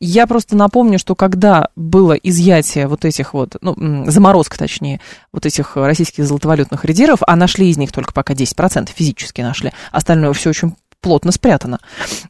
[0.00, 5.00] Я просто напомню, что когда было изъятие вот этих вот, ну, заморозка точнее,
[5.32, 10.32] вот этих российских золотовалютных резервов, а нашли из них только пока 10%, физически нашли, остальное
[10.32, 11.80] все очень плотно спрятано,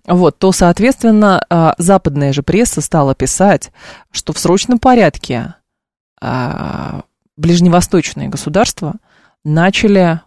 [0.05, 3.71] вот, то, соответственно, а, западная же пресса стала писать,
[4.11, 5.55] что в срочном порядке
[6.21, 7.03] а,
[7.37, 8.95] ближневосточные государства
[9.45, 10.21] начали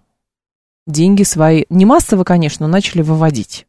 [0.86, 3.67] деньги свои, не массово, конечно, но начали выводить.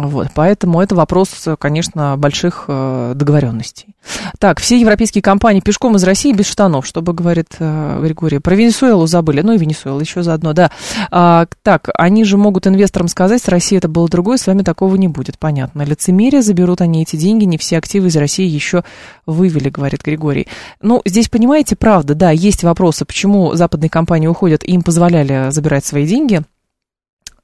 [0.00, 3.96] Вот, поэтому это вопрос, конечно, больших э, договоренностей.
[4.38, 8.38] Так, все европейские компании пешком из России без штанов, чтобы, говорит э, Григорий.
[8.38, 10.70] Про Венесуэлу забыли, ну и Венесуэлу еще заодно, да.
[11.10, 14.94] А, так, они же могут инвесторам сказать, с Россией это было другое, с вами такого
[14.94, 15.82] не будет, понятно.
[15.82, 18.84] Лицемерие, заберут они эти деньги, не все активы из России еще
[19.26, 20.46] вывели, говорит Григорий.
[20.80, 26.06] Ну, здесь, понимаете, правда, да, есть вопросы, почему западные компании уходят, им позволяли забирать свои
[26.06, 26.42] деньги–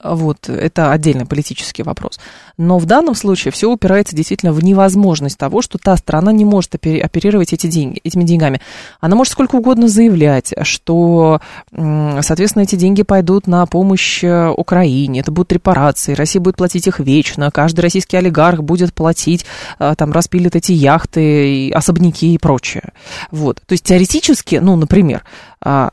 [0.04, 2.20] вот, это отдельный политический вопрос.
[2.58, 6.74] Но в данном случае все упирается действительно в невозможность того, что та страна не может
[6.74, 8.60] оперировать эти деньги, этими деньгами.
[9.00, 11.40] Она может сколько угодно заявлять, что,
[11.72, 17.00] соответственно, эти деньги пойдут на помощь э, Украине, это будут репарации, Россия будет платить их
[17.00, 19.46] вечно, каждый российский олигарх будет платить,
[19.78, 22.92] э, там, распилит эти яхты, особняки и прочее.
[23.30, 23.62] Вот.
[23.66, 25.24] То есть теоретически, ну, например,
[25.60, 25.90] а,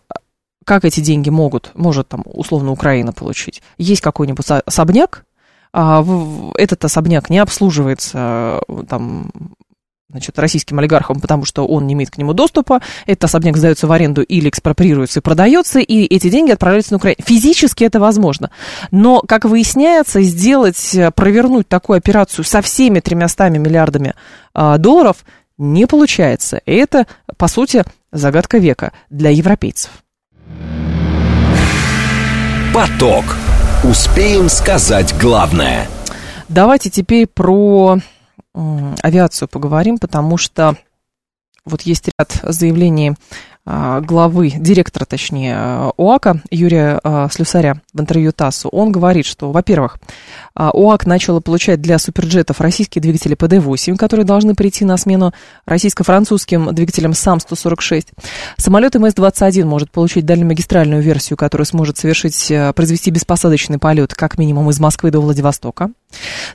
[0.71, 3.61] как эти деньги могут, может там условно Украина получить?
[3.77, 5.25] Есть какой-нибудь особняк,
[5.73, 6.01] а
[6.57, 9.33] этот особняк не обслуживается там
[10.09, 13.91] значит, российским олигархам, потому что он не имеет к нему доступа, этот особняк сдается в
[13.91, 17.17] аренду или экспроприируется и продается, и эти деньги отправляются на Украину.
[17.21, 18.49] Физически это возможно.
[18.91, 24.13] Но, как выясняется, сделать, провернуть такую операцию со всеми тремястами миллиардами
[24.53, 25.25] а, долларов
[25.57, 26.61] не получается.
[26.65, 29.91] И это, по сути, загадка века для европейцев.
[32.73, 33.25] Поток.
[33.83, 35.89] Успеем сказать главное.
[36.47, 37.97] Давайте теперь про
[38.53, 40.77] авиацию поговорим, потому что
[41.65, 43.15] вот есть ряд заявлений
[43.65, 45.55] главы, директора, точнее,
[45.97, 49.99] ОАКа Юрия а, Слюсаря в интервью ТАССу, он говорит, что, во-первых,
[50.55, 55.33] а, ОАК начала получать для суперджетов российские двигатели ПД-8, которые должны прийти на смену
[55.65, 58.07] российско-французским двигателям САМ-146.
[58.57, 64.79] Самолет МС-21 может получить дальнемагистральную версию, которая сможет совершить, произвести беспосадочный полет как минимум из
[64.79, 65.91] Москвы до Владивостока.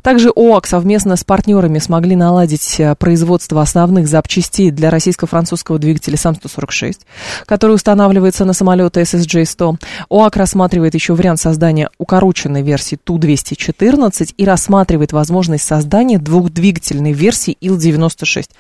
[0.03, 6.97] Также ОАК совместно с партнерами смогли наладить производство основных запчастей для российско-французского двигателя САМ-146
[7.45, 9.77] который устанавливается на самолеты SSJ-100.
[10.11, 18.51] ОАК рассматривает еще вариант создания укороченной версии Ту-214 и рассматривает возможность создания двухдвигательной версии Ил-96.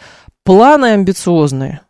[0.44, 1.80] Планы амбициозные.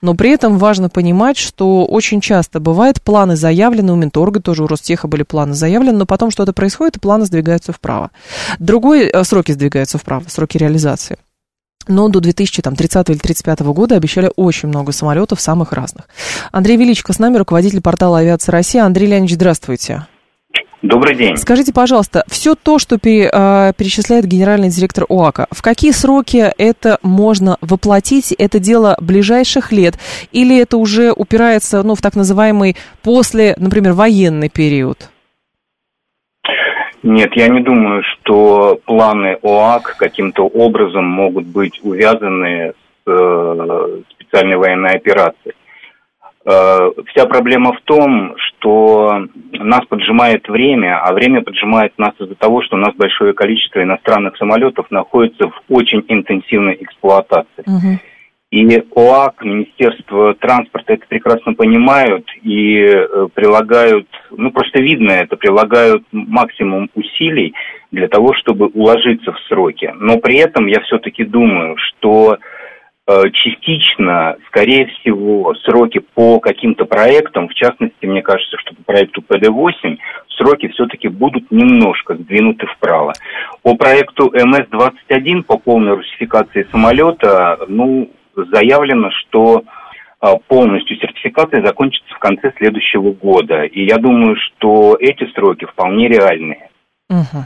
[0.00, 4.66] Но при этом важно понимать, что очень часто бывает, планы заявлены, у Минторга тоже у
[4.66, 8.10] Ростеха были планы заявлены, но потом что-то происходит, и планы сдвигаются вправо.
[8.58, 11.16] Другой э, сроки сдвигаются вправо, сроки реализации.
[11.88, 16.08] Но до 2030 или 2035 года обещали очень много самолетов самых разных.
[16.52, 18.78] Андрей Величко с нами, руководитель портала «Авиация России».
[18.78, 20.06] Андрей Леонидович, здравствуйте.
[20.82, 21.36] Добрый день.
[21.36, 27.56] Скажите, пожалуйста, все то, что э, перечисляет генеральный директор ОАКа, в какие сроки это можно
[27.60, 28.32] воплотить?
[28.32, 29.94] Это дело ближайших лет?
[30.32, 35.08] Или это уже упирается ну, в так называемый после, например, военный период?
[37.04, 42.72] Нет, я не думаю, что планы ОАК каким-то образом могут быть увязаны
[43.04, 45.54] с э, специальной военной операцией.
[46.44, 52.62] Э, вся проблема в том, что нас поджимает время, а время поджимает нас из-за того,
[52.62, 57.62] что у нас большое количество иностранных самолетов находится в очень интенсивной эксплуатации.
[57.66, 57.98] Угу.
[58.50, 66.04] И ОАК, Министерство транспорта это прекрасно понимают и э, прилагают, ну просто видно это, прилагают
[66.12, 67.54] максимум усилий
[67.92, 69.90] для того, чтобы уложиться в сроки.
[69.94, 72.36] Но при этом я все-таки думаю, что
[73.06, 79.98] частично, скорее всего, сроки по каким-то проектам, в частности, мне кажется, что по проекту ПД-8,
[80.36, 83.12] сроки все-таки будут немножко сдвинуты вправо.
[83.62, 89.62] По проекту МС-21 по полной русификации самолета, ну, заявлено, что
[90.20, 93.64] э, полностью сертификация закончится в конце следующего года.
[93.64, 96.70] И я думаю, что эти сроки вполне реальные.
[97.10, 97.44] Угу.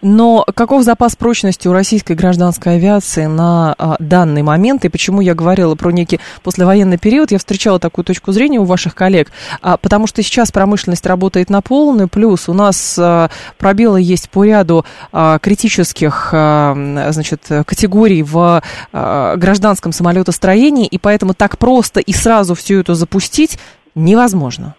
[0.00, 4.84] Но каков запас прочности у российской гражданской авиации на а, данный момент?
[4.84, 7.30] И почему я говорила про некий послевоенный период?
[7.30, 9.30] Я встречала такую точку зрения у ваших коллег.
[9.62, 14.44] А, потому что сейчас промышленность работает на полный, плюс у нас а, пробелы есть по
[14.44, 18.62] ряду а, критических а, значит, категорий в
[18.92, 23.58] а, гражданском самолетостроении, и поэтому так просто и сразу все это запустить
[23.94, 24.74] невозможно.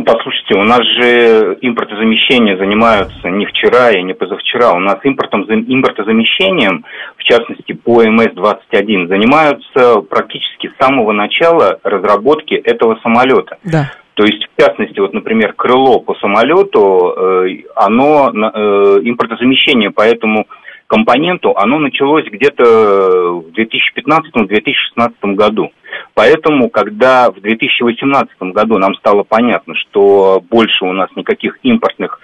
[0.00, 4.72] Ну, послушайте, у нас же импортозамещение занимаются не вчера и не позавчера.
[4.72, 6.86] У нас импортом, импортозамещением,
[7.18, 13.58] в частности по МС-21, занимаются практически с самого начала разработки этого самолета.
[13.62, 13.92] Да.
[14.14, 20.46] То есть, в частности, вот, например, крыло по самолету, э, оно э, импортозамещение, поэтому
[20.90, 25.70] компоненту, оно началось где-то в 2015-2016 году.
[26.14, 32.18] Поэтому, когда в 2018 году нам стало понятно, что больше у нас никаких импортных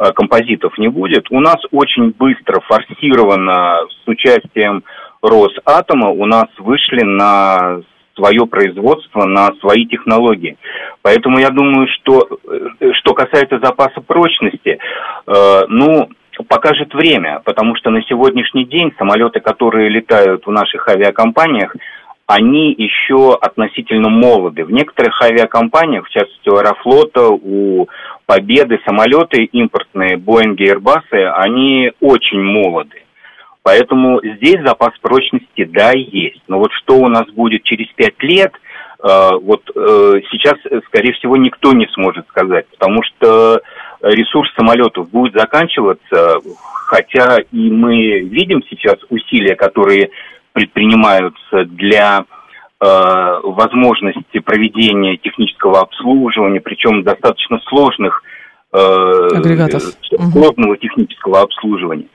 [0.00, 4.82] э, композитов не будет, у нас очень быстро, форсированно, с участием
[5.20, 7.82] Росатома, у нас вышли на
[8.14, 10.56] свое производство, на свои технологии.
[11.02, 14.78] Поэтому я думаю, что э, что касается запаса прочности,
[15.26, 16.08] э, ну,
[16.44, 21.74] покажет время, потому что на сегодняшний день самолеты, которые летают в наших авиакомпаниях,
[22.26, 24.64] они еще относительно молоды.
[24.64, 27.88] В некоторых авиакомпаниях, в частности у Аэрофлота, у
[28.26, 33.02] Победы, самолеты импортные, Боинги Airbus, они очень молоды.
[33.62, 36.42] Поэтому здесь запас прочности, да, есть.
[36.48, 38.52] Но вот что у нас будет через пять лет,
[39.02, 40.54] вот э, сейчас,
[40.86, 43.60] скорее всего, никто не сможет сказать, потому что
[44.02, 46.38] ресурс самолетов будет заканчиваться,
[46.86, 50.10] хотя и мы видим сейчас усилия, которые
[50.52, 58.35] предпринимаются для э, возможности проведения технического обслуживания, причем достаточно сложных э,
[58.72, 59.82] агрегатов.
[60.32, 60.76] Сложного угу.
[60.76, 62.06] технического обслуживания.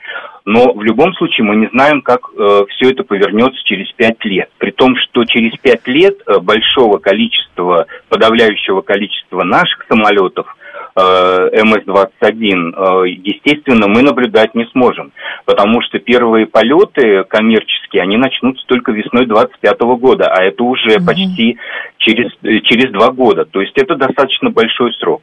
[0.45, 4.49] Но в любом случае мы не знаем, как э, все это повернется через пять лет.
[4.57, 10.47] При том, что через пять лет э, большого количества, подавляющего количества наших самолетов
[10.93, 15.13] Э, МС-21, э, естественно, мы наблюдать не сможем,
[15.45, 21.05] потому что первые полеты коммерческие, они начнутся только весной 25 года, а это уже угу.
[21.05, 21.57] почти
[21.97, 22.33] через,
[22.63, 25.21] через два года, то есть это достаточно большой срок.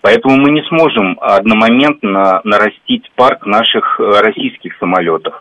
[0.00, 5.34] Поэтому мы не сможем одномоментно нарастить парк наших э, российских самолетов.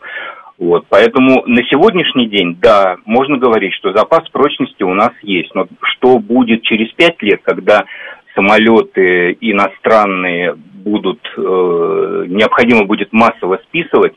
[0.58, 5.54] Вот, поэтому на сегодняшний день, да, можно говорить, что запас прочности у нас есть.
[5.54, 7.86] Но что будет через пять лет, когда
[8.34, 14.14] самолеты иностранные будут, э, необходимо будет массово списывать,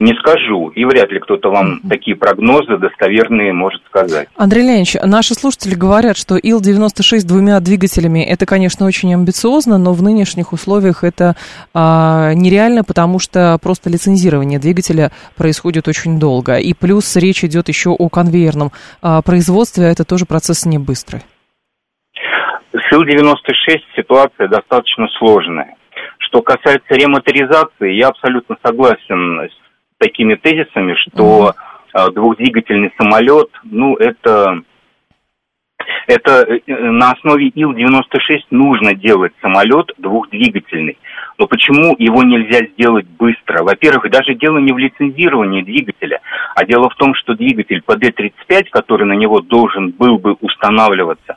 [0.00, 4.28] не скажу, и вряд ли кто-то вам такие прогнозы достоверные может сказать.
[4.36, 9.92] Андрей Леонидович, наши слушатели говорят, что Ил-96 с двумя двигателями, это, конечно, очень амбициозно, но
[9.92, 11.36] в нынешних условиях это
[11.72, 16.56] а, нереально, потому что просто лицензирование двигателя происходит очень долго.
[16.56, 21.22] И плюс речь идет еще о конвейерном а, производстве, а это тоже процесс не быстрый.
[22.72, 25.76] С Ил-96 ситуация достаточно сложная.
[26.18, 29.63] Что касается ремоторизации, я абсолютно согласен с
[30.04, 31.54] такими тезисами, что
[31.94, 32.12] mm-hmm.
[32.12, 34.60] двухдвигательный самолет, ну, это,
[36.06, 40.98] это э, на основе Ил-96 нужно делать самолет двухдвигательный.
[41.38, 43.64] Но почему его нельзя сделать быстро?
[43.64, 46.20] Во-первых, даже дело не в лицензировании двигателя,
[46.54, 51.36] а дело в том, что двигатель ПД-35, который на него должен был бы устанавливаться,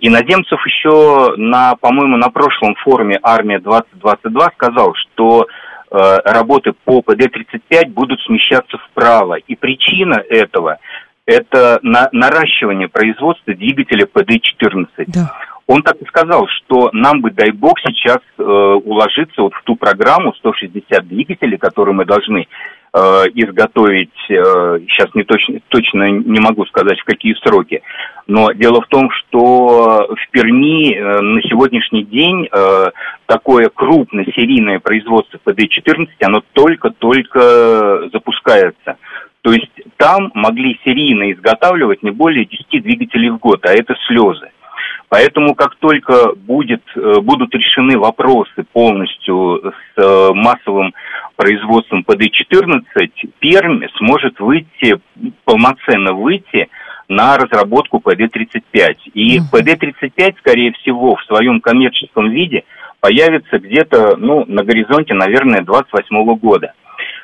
[0.00, 5.46] Иноземцев еще на, по-моему, на прошлом форуме «Армия 2022» сказал, что э,
[6.24, 9.34] работы по ПД-35 будут смещаться вправо.
[9.34, 10.78] И причина этого–
[11.26, 14.86] это на, наращивание производства двигателя ПД-14.
[15.08, 15.32] Да.
[15.66, 19.76] Он так и сказал, что нам бы, дай бог, сейчас э, уложиться вот в ту
[19.76, 22.98] программу 160 двигателей, которую мы должны э,
[23.34, 27.82] изготовить, э, сейчас не точно, точно не могу сказать, в какие сроки,
[28.26, 32.90] но дело в том, что в Перми э, на сегодняшний день э,
[33.26, 38.96] такое крупное серийное производство ПД-14, оно только-только запускается.
[39.42, 44.50] То есть там могли серийно изготавливать не более 10 двигателей в год, а это слезы.
[45.10, 50.94] Поэтому как только будет, э, будут решены вопросы полностью с массовым
[51.36, 52.82] производством ПД-14,
[53.38, 54.98] Пермь сможет выйти,
[55.44, 56.68] полноценно выйти
[57.14, 58.96] на разработку ПД-35.
[59.14, 62.64] И ПД-35, скорее всего, в своем коммерческом виде
[63.00, 66.72] появится где-то ну, на горизонте, наверное, 28 года.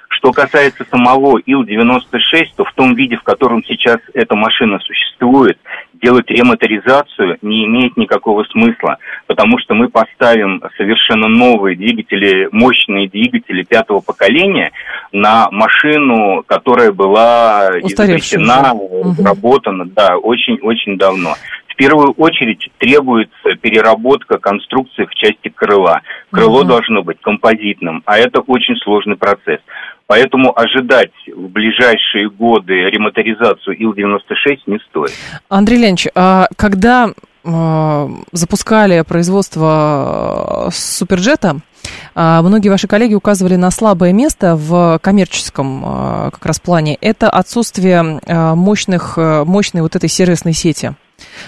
[0.08, 5.58] Что касается самого Ил-96, то в том виде, в котором сейчас эта машина существует,
[6.02, 13.62] делать ремоторизацию не имеет никакого смысла, потому что мы поставим совершенно новые двигатели, мощные двигатели
[13.62, 14.72] пятого поколения
[15.12, 18.72] на машину, которая была изобретена,
[19.04, 21.34] разработана, да, очень-очень давно
[21.80, 26.02] первую очередь требуется переработка конструкции в части крыла.
[26.30, 26.68] Крыло угу.
[26.68, 29.60] должно быть композитным, а это очень сложный процесс.
[30.10, 35.12] Поэтому ожидать в ближайшие годы ремоторизацию Ил-96 не стоит.
[35.48, 37.10] Андрей Ленч, а когда
[37.44, 41.69] э, запускали производство э, суперджета, а,
[42.14, 46.96] многие ваши коллеги указывали на слабое место в коммерческом э, как раз плане.
[47.00, 50.94] Это отсутствие мощных, мощной вот этой сервисной сети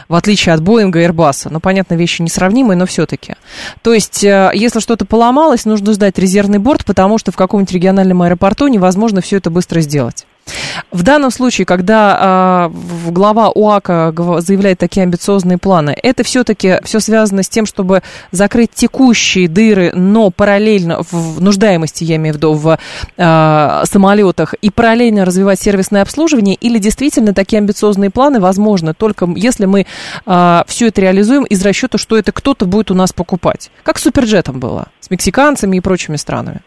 [0.09, 1.49] в отличие от Боинга и Airbus.
[1.51, 3.35] Ну, понятно, вещи несравнимые, но все-таки.
[3.83, 8.22] То есть, э, если что-то поломалось, нужно сдать резервный борт, потому что в каком-нибудь региональном
[8.22, 10.26] аэропорту невозможно все это быстро сделать.
[10.90, 17.43] В данном случае, когда э, глава УАКа заявляет такие амбициозные планы, это все-таки все связано
[17.43, 22.78] с тем, чтобы закрыть текущие дыры, но параллельно в нуждаемости, я имею в виду, в
[23.16, 29.66] э, самолетах, и параллельно развивать сервисное обслуживание, или действительно такие амбициозные планы возможны только если
[29.66, 29.86] мы
[30.26, 33.70] э, все это реализуем из расчета, что это кто-то будет у нас покупать.
[33.82, 36.61] Как с суперджетом было, с мексиканцами и прочими странами.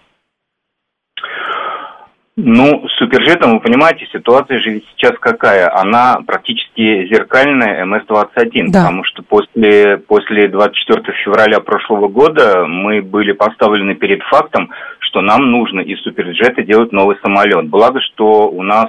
[2.38, 5.74] Ну, с суперджетом, вы понимаете, ситуация же сейчас какая?
[5.74, 8.82] Она практически зеркальная МС-21, да.
[8.82, 14.70] потому что после, после 24 февраля прошлого года мы были поставлены перед фактом,
[15.00, 17.70] что нам нужно из суперджета делать новый самолет.
[17.70, 18.88] Благо, что у нас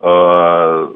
[0.00, 0.88] э,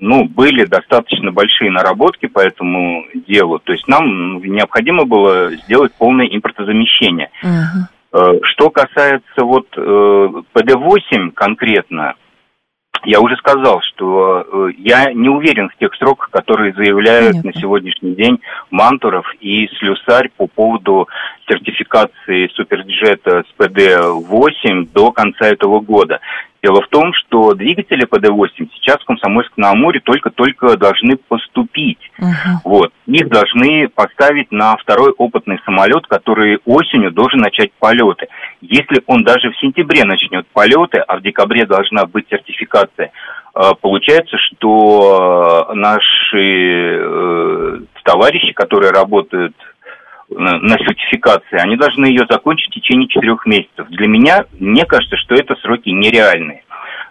[0.00, 3.58] ну, были достаточно большие наработки по этому делу.
[3.58, 7.30] То есть нам необходимо было сделать полное импортозамещение.
[7.42, 7.88] Uh-huh.
[8.12, 12.14] Э, что касается вот э, ПД-8 конкретно,
[13.04, 17.50] я уже сказал, что э, я не уверен в тех сроках, которые заявляют Понятно.
[17.52, 18.38] на сегодняшний день
[18.70, 21.08] Мантуров и Слюсарь по поводу
[21.48, 26.20] сертификации суперджета с ПД-8 до конца этого года.
[26.62, 31.98] Дело в том, что двигатели ПД-8 сейчас в Комсомольск-на-Амуре только-только должны поступить.
[32.20, 32.58] Uh-huh.
[32.64, 32.92] Вот.
[33.06, 38.28] Их должны поставить на второй опытный самолет, который осенью должен начать полеты.
[38.60, 43.10] Если он даже в сентябре начнет полеты, а в декабре должна быть сертификация,
[43.56, 49.54] э, получается, что наши э, товарищи, которые работают
[50.38, 53.88] на сертификации, они должны ее закончить в течение четырех месяцев.
[53.88, 56.64] Для меня, мне кажется, что это сроки нереальные.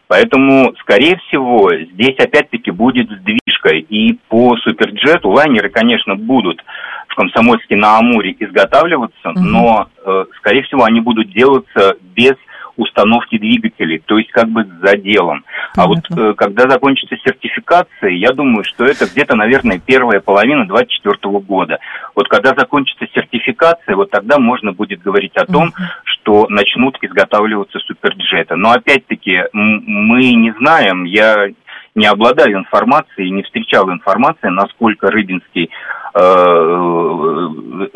[0.07, 3.69] Поэтому, скорее всего, здесь опять-таки будет сдвижка.
[3.69, 6.61] И по суперджету лайнеры, конечно, будут
[7.07, 9.39] в Комсомольске на Амуре изготавливаться, угу.
[9.39, 12.33] но, э, скорее всего, они будут делаться без
[12.77, 15.43] установки двигателей, то есть как бы за делом.
[15.75, 15.83] Понятно.
[15.83, 21.39] А вот э, когда закончится сертификация, я думаю, что это где-то, наверное, первая половина 2024
[21.39, 21.79] года.
[22.15, 25.83] Вот когда закончится сертификация, вот тогда можно будет говорить о том, uh-huh.
[26.03, 28.55] что начнут изготавливаться суперджеты.
[28.55, 31.47] Но опять-таки мы не знаем, я
[31.95, 35.69] не обладаю информацией, не встречал информации, насколько Рыбинский
[36.13, 36.19] э,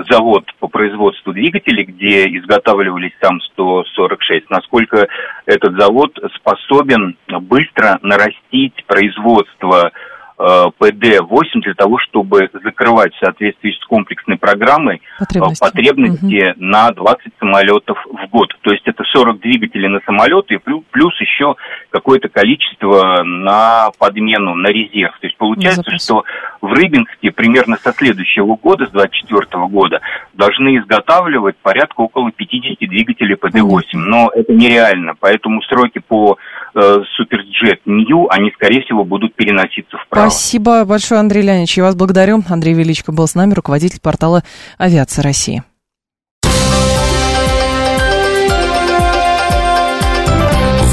[0.09, 5.07] завод по производству двигателей, где изготавливались там 146, насколько
[5.45, 13.85] этот завод способен быстро нарастить производство Э, ПД-8 для того, чтобы закрывать в соответствии с
[13.85, 16.55] комплексной программой э, потребности, потребности угу.
[16.57, 18.49] на 20 самолетов в год.
[18.61, 21.55] То есть это 40 двигателей на самолеты и плюс еще
[21.89, 25.17] какое-то количество на подмену, на резерв.
[25.19, 26.23] То есть получается, что
[26.61, 30.01] в Рыбинске примерно со следующего года, с 2024 года,
[30.33, 33.83] должны изготавливать порядка около 50 двигателей ПД-8.
[33.93, 40.29] Но это нереально, поэтому сроки по э, Суперджет Нью, они, скорее всего, будут переноситься вправо.
[40.29, 41.77] Спасибо большое, Андрей Леонидович.
[41.77, 42.43] Я вас благодарю.
[42.49, 44.43] Андрей Величко был с нами, руководитель портала
[44.77, 45.63] «Авиация России».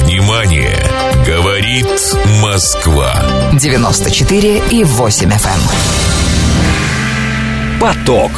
[0.04, 0.76] Внимание!
[1.26, 1.86] Говорит
[2.42, 3.12] Москва.
[3.60, 5.32] 94 и 8 FM.
[7.74, 7.80] Эм.
[7.80, 8.30] Поток.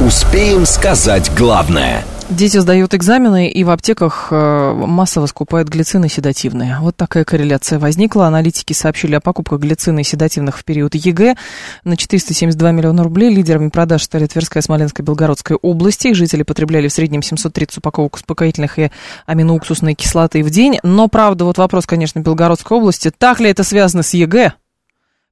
[0.00, 6.78] Успеем сказать главное– Дети сдают экзамены и в аптеках э, массово скупают глицины седативные.
[6.80, 8.26] Вот такая корреляция возникла.
[8.26, 11.36] Аналитики сообщили о покупках глицины и седативных в период ЕГЭ
[11.84, 13.34] на 472 миллиона рублей.
[13.34, 16.08] Лидерами продаж стали Тверская, Смоленская, Белгородская области.
[16.08, 18.90] Их жители потребляли в среднем 730 упаковок успокоительных и
[19.26, 20.78] аминоуксусной кислоты в день.
[20.82, 23.12] Но, правда, вот вопрос, конечно, Белгородской области.
[23.16, 24.54] Так ли это связано с ЕГЭ?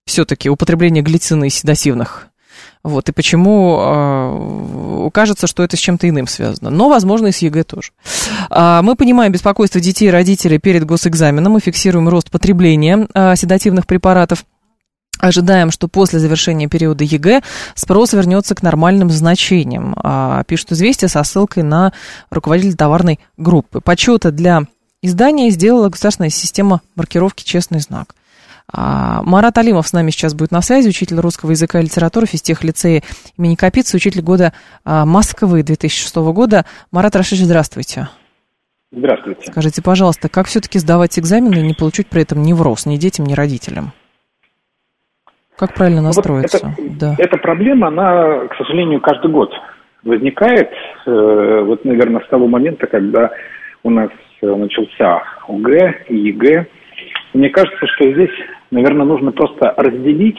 [0.05, 2.31] Все-таки употребление глицины и седативных.
[2.83, 6.71] Вот, и почему э, кажется, что это с чем-то иным связано.
[6.71, 7.93] Но, возможно, и с ЕГЭ тоже.
[8.49, 11.53] Э, мы понимаем беспокойство детей и родителей перед госэкзаменом.
[11.53, 14.47] Мы фиксируем рост потребления э, седативных препаратов.
[15.19, 17.43] Ожидаем, что после завершения периода ЕГЭ
[17.75, 19.95] спрос вернется к нормальным значениям.
[20.47, 21.93] Пишут известия со ссылкой на
[22.31, 23.83] руководителя товарной группы.
[23.83, 24.63] Подсчеты для
[25.03, 28.15] издания сделала государственная система маркировки «Честный знак».
[28.73, 32.65] А, Марат Алимов с нами сейчас будет на связи, учитель русского языка и литературы физтех
[32.65, 33.03] лицея
[33.37, 34.53] имени Капицы, учитель года
[34.85, 36.65] а, Москвы 2006 года.
[36.93, 38.09] Марат Рашидович, здравствуйте.
[38.93, 39.53] Здравствуйте.
[39.53, 43.35] Скажите, пожалуйста, как все-таки сдавать экзамены и не получить при этом невроз ни детям, ни
[43.35, 43.93] родителям?
[45.57, 46.75] Как правильно настроиться?
[46.77, 47.15] Вот это, да.
[47.19, 49.53] эта проблема, она, к сожалению, каждый год
[50.03, 50.71] возникает.
[51.07, 53.31] Э, вот, наверное, с того момента, когда
[53.83, 54.11] у нас
[54.43, 56.67] э, начался ОГЭ и ЕГЭ.
[57.33, 58.31] Мне кажется, что здесь
[58.71, 60.39] наверное, нужно просто разделить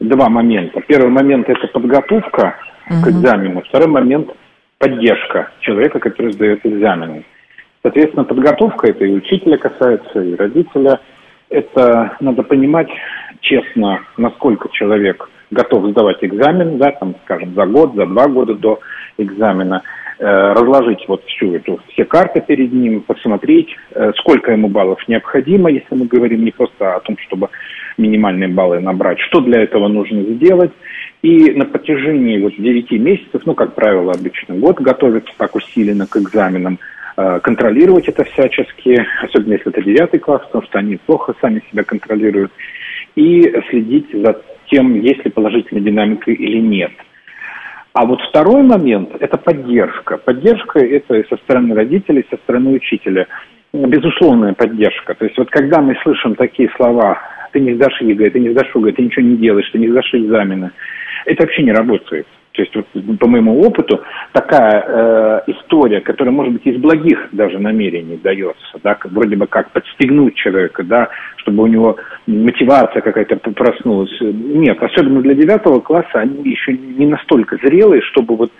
[0.00, 0.80] два момента.
[0.86, 2.56] Первый момент– это подготовка
[2.88, 3.02] угу.
[3.04, 3.62] к экзамену.
[3.62, 4.30] Второй момент–
[4.78, 7.24] поддержка человека, который сдает экзамены.
[7.82, 11.00] Соответственно, подготовка– это и учителя касается, и родителя.
[11.48, 12.88] Это надо понимать
[13.40, 18.80] честно, насколько человек готов сдавать экзамен, да, там, скажем, за год, за два года до
[19.18, 19.82] экзамена–
[20.24, 25.94] разложить вот всю эту, все карты перед ним, посмотреть, э, сколько ему баллов необходимо, если
[25.94, 27.48] мы говорим не просто о том, чтобы
[27.98, 30.70] минимальные баллы набрать, что для этого нужно сделать.
[31.22, 36.16] И на протяжении вот 9 месяцев, ну, как правило, обычно год готовиться так усиленно к
[36.16, 36.78] экзаменам,
[37.16, 41.82] э, контролировать это всячески, особенно если это 9 класс, потому что они плохо сами себя
[41.82, 42.52] контролируют,
[43.16, 46.92] и следить за тем, есть ли положительная динамика или нет–
[47.92, 50.16] а вот второй момент– это поддержка.
[50.16, 53.26] Поддержка– это со стороны родителей, со стороны учителя.
[53.72, 55.14] Безусловная поддержка.
[55.14, 57.18] То есть вот когда мы слышим такие слова
[57.52, 60.14] «ты не сдашь ЕГЭ», «ты не сдашь ОГЭ», «ты ничего не делаешь», «ты не сдашь
[60.14, 60.70] экзамены»,
[61.26, 62.26] это вообще не работает.
[62.52, 67.58] То есть, вот, по моему опыту, такая э, история, которая, может быть, из благих даже
[67.58, 71.96] намерений дается, да, вроде бы как подстегнуть человека, да, чтобы у него
[72.26, 74.14] мотивация какая-то проснулась.
[74.20, 78.52] Нет, особенно для девятого класса они еще не настолько зрелые, чтобы вот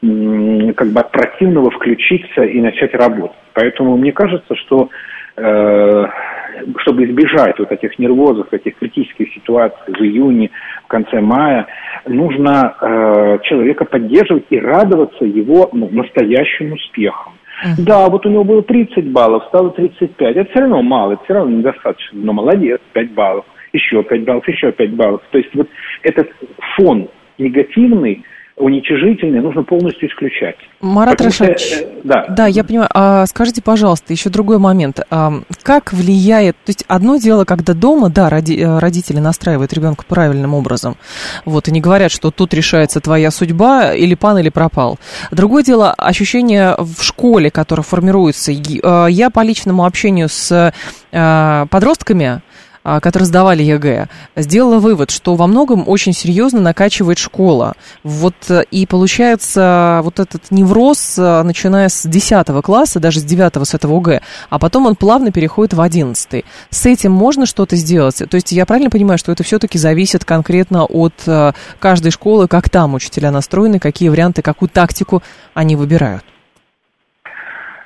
[0.00, 3.36] как бы от противного включиться и начать работать.
[3.52, 4.88] Поэтому мне кажется, что
[5.36, 10.50] чтобы избежать вот этих нервозов, этих критических ситуаций в июне,
[10.84, 11.66] в конце мая,
[12.06, 17.34] нужно э, человека поддерживать и радоваться его ну, настоящим успехам.
[17.64, 17.84] Uh-huh.
[17.84, 20.36] Да, вот у него было 30 баллов, стало 35.
[20.36, 22.18] Это все равно мало, это все равно недостаточно.
[22.18, 25.20] Но молодец, 5 баллов, еще 5 баллов, еще 5 баллов.
[25.30, 25.68] То есть вот
[26.02, 26.30] этот
[26.76, 27.08] фон
[27.38, 28.24] негативный,
[28.60, 30.56] уничижительные нужно полностью исключать.
[30.80, 32.26] Марат Рашадович, э, да.
[32.28, 32.88] да, я понимаю.
[32.94, 35.00] А скажите, пожалуйста, еще другой момент.
[35.10, 35.32] А,
[35.62, 40.54] как влияет, то есть одно дело, когда дома, да, роди, э, родители настраивают ребенка правильным
[40.54, 40.96] образом,
[41.44, 44.98] вот, и не говорят, что тут решается твоя судьба, или пан, или пропал.
[45.30, 48.52] Другое дело, ощущение в школе, которое формируется.
[48.52, 50.72] Э, я по личному общению с
[51.10, 52.40] подростками,
[52.82, 57.74] которые сдавали ЕГЭ, сделала вывод, что во многом очень серьезно накачивает школа.
[58.02, 63.66] Вот э, и получается вот этот невроз, э, начиная с 10 класса, даже с 9
[63.66, 66.44] с этого ОГЭ, а потом он плавно переходит в 11.
[66.70, 68.16] С этим можно что-то сделать?
[68.16, 72.70] То есть я правильно понимаю, что это все-таки зависит конкретно от э, каждой школы, как
[72.70, 75.22] там учителя настроены, какие варианты, какую тактику
[75.54, 76.24] они выбирают?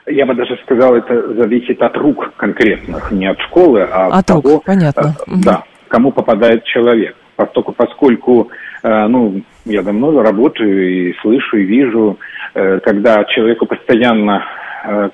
[0.06, 4.26] Я бы даже сказал, это зависит от рук конкретных, не от школы, а от, от
[4.26, 5.14] того, рук, понятно.
[5.26, 7.16] Э, да, кому попадает человек.
[7.36, 8.50] поскольку, поскольку
[8.82, 12.18] ну, я давно работаю и слышу, и вижу,
[12.52, 14.44] когда человеку постоянно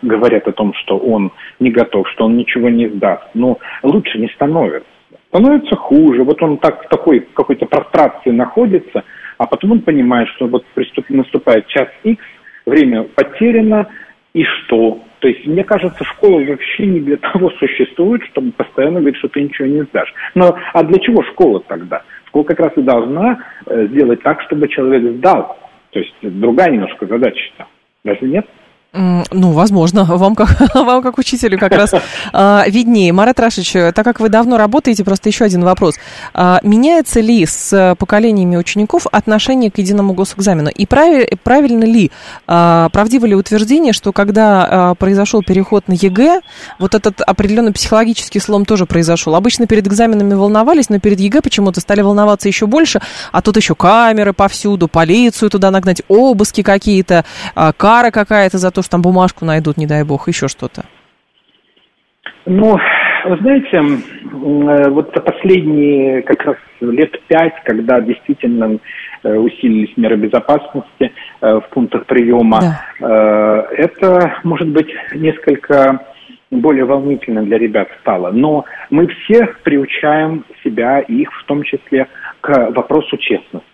[0.02, 1.30] говорят о том, что он
[1.60, 4.88] не готов, что он ничего не сдаст, но лучше не становится.
[5.28, 6.24] Становится хуже.
[6.24, 9.04] Вот он так в такой какой-то прострации находится,
[9.38, 12.20] а потом он понимает, что вот приступ, наступает час X,
[12.66, 13.86] время потеряно,
[14.32, 15.00] и что?
[15.18, 19.42] То есть, мне кажется, школа вообще не для того существует, чтобы постоянно говорить, что ты
[19.42, 20.12] ничего не сдашь.
[20.34, 22.02] Но а для чего школа тогда?
[22.26, 25.58] Школа как раз и должна э, сделать так, чтобы человек сдал.
[25.90, 27.66] То есть другая немножко задача-то.
[28.04, 28.46] Разве нет?
[28.92, 31.94] Ну, возможно, вам как, вам как учителю как раз
[32.32, 33.12] а, виднее.
[33.12, 35.94] Марат Рашич, так как вы давно работаете, просто еще один вопрос.
[36.34, 40.70] А, меняется ли с поколениями учеников отношение к единому госэкзамену?
[40.70, 42.10] И прав, правильно ли,
[42.46, 46.40] а, правдиво ли утверждение, что когда а, произошел переход на ЕГЭ,
[46.78, 49.36] вот этот определенный психологический слом тоже произошел?
[49.36, 53.76] Обычно перед экзаменами волновались, но перед ЕГЭ почему-то стали волноваться еще больше, а тут еще
[53.76, 57.24] камеры повсюду, полицию туда нагнать, обыски какие-то,
[57.54, 60.84] а, кара какая-то за то, то, что там бумажку найдут, не дай бог, еще что-то?
[62.46, 62.78] Ну,
[63.26, 68.78] вы знаете, э, вот последние как раз лет пять, когда действительно
[69.22, 71.12] э, усилились меры безопасности
[71.42, 72.60] э, в пунктах приема,
[72.98, 73.66] да.
[73.76, 76.00] это, может быть, несколько
[76.50, 78.30] более волнительно для ребят стало.
[78.32, 82.06] Но мы все приучаем себя, их в том числе,
[82.40, 83.66] к вопросу честности.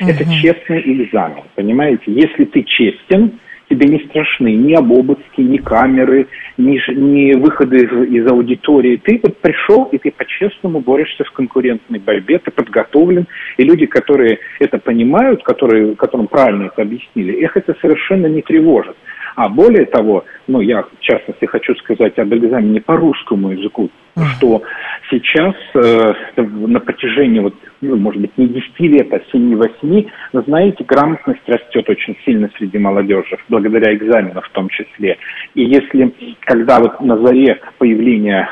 [0.00, 0.08] Угу.
[0.08, 2.04] Это честный экзамен, понимаете?
[2.06, 3.38] Если ты честен,
[3.68, 9.00] тебе не страшны ни обобыски, ни камеры, ни, ни выходы из, из аудитории.
[9.02, 14.38] Ты вот пришел, и ты по-честному борешься в конкурентной борьбе, ты подготовлен, и люди, которые
[14.60, 18.96] это понимают, которые, которым правильно это объяснили, их это совершенно не тревожит.
[19.36, 23.90] А более того, ну, я в частности хочу сказать об экзамене по русскому языку,
[24.36, 24.62] что
[25.10, 27.54] сейчас э, на протяжении, вот,
[27.84, 32.78] ну, может быть, не 10 лет, а 7-8, но, знаете, грамотность растет очень сильно среди
[32.78, 35.18] молодежи, благодаря экзаменам в том числе.
[35.54, 38.48] И если, когда вот на заре появления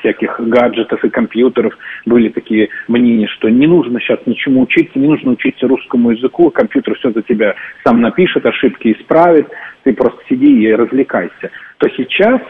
[0.00, 1.72] всяких гаджетов и компьютеров
[2.06, 6.96] были такие мнения, что не нужно сейчас ничему учиться, не нужно учиться русскому языку, компьютер
[6.96, 7.54] все за тебя
[7.84, 9.48] сам напишет, ошибки исправит,
[9.84, 11.50] ты просто сиди и развлекайся.
[11.78, 12.40] То сейчас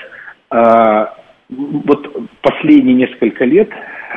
[0.50, 1.06] э,
[1.50, 3.70] вот последние несколько лет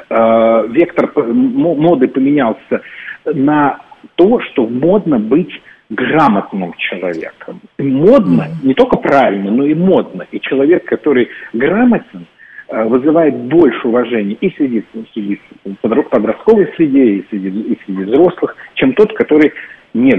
[0.10, 2.82] э, вектор моды поменялся
[3.26, 3.80] на
[4.16, 5.52] то, что модно быть
[5.90, 7.62] грамотным человеком.
[7.78, 10.26] И модно, не только правильно, но и модно.
[10.32, 12.26] И человек, который грамотен,
[12.68, 14.84] Э, вызывает больше уважения и среди,
[15.14, 15.40] среди
[15.82, 19.54] подростковой среде, и среди, и среди взрослых, чем тот, который
[19.94, 20.14] не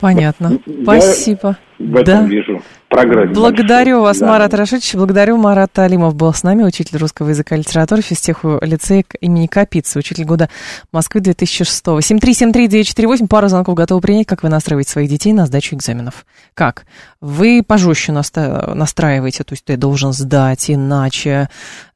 [0.00, 0.58] Понятно.
[0.66, 1.56] Я Спасибо.
[1.78, 2.26] В этом да.
[2.26, 3.34] вижу прогресс.
[3.34, 4.02] Благодарю большой.
[4.02, 4.26] вас, да.
[4.26, 4.94] Марат Рашидович.
[4.94, 5.36] Благодарю.
[5.38, 10.24] Марат Алимов был с нами, учитель русского языка и литературы, физтеху лицея имени Капицы, учитель
[10.24, 10.50] года
[10.92, 11.86] Москвы 2006.
[11.86, 13.28] 7373948.
[13.28, 14.26] Пару звонков готовы принять.
[14.26, 16.26] Как вы настраиваете своих детей на сдачу экзаменов?
[16.54, 16.84] Как?
[17.20, 21.48] Вы пожестче настраиваете, то есть ты должен сдать, иначе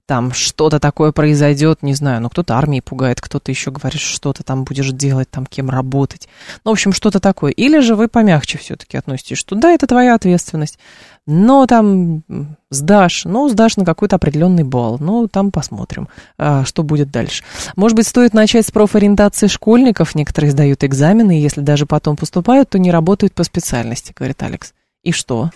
[0.06, 4.42] там что-то такое произойдет, не знаю, ну кто-то армии пугает, кто-то еще говорит, что ты
[4.42, 6.28] там будешь делать, там кем работать.
[6.64, 7.52] Ну, в общем, что-то такое.
[7.52, 10.78] Или же вы помягче все-таки относитесь, что да, это твоя ответственность,
[11.26, 12.22] но там
[12.70, 17.42] сдашь, ну, сдашь на какой-то определенный балл, ну, там посмотрим, а, что будет дальше.
[17.76, 22.68] Может быть, стоит начать с профориентации школьников, некоторые сдают экзамены, и если даже потом поступают,
[22.68, 24.74] то не работают по специальности, говорит Алекс.
[25.02, 25.50] И что?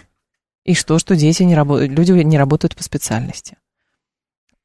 [0.65, 3.57] И что, что дети не работают, люди не работают по специальности?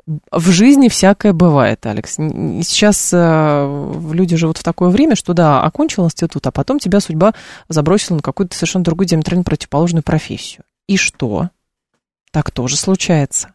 [0.06, 2.16] В жизни всякое бывает, Алекс.
[2.16, 7.34] Сейчас э, люди живут в такое время, что да, окончил институт, а потом тебя судьба
[7.70, 10.64] забросила на какую-то совершенно другую диаметрально противоположную профессию.
[10.88, 11.52] И что?
[12.32, 13.54] Так тоже случается.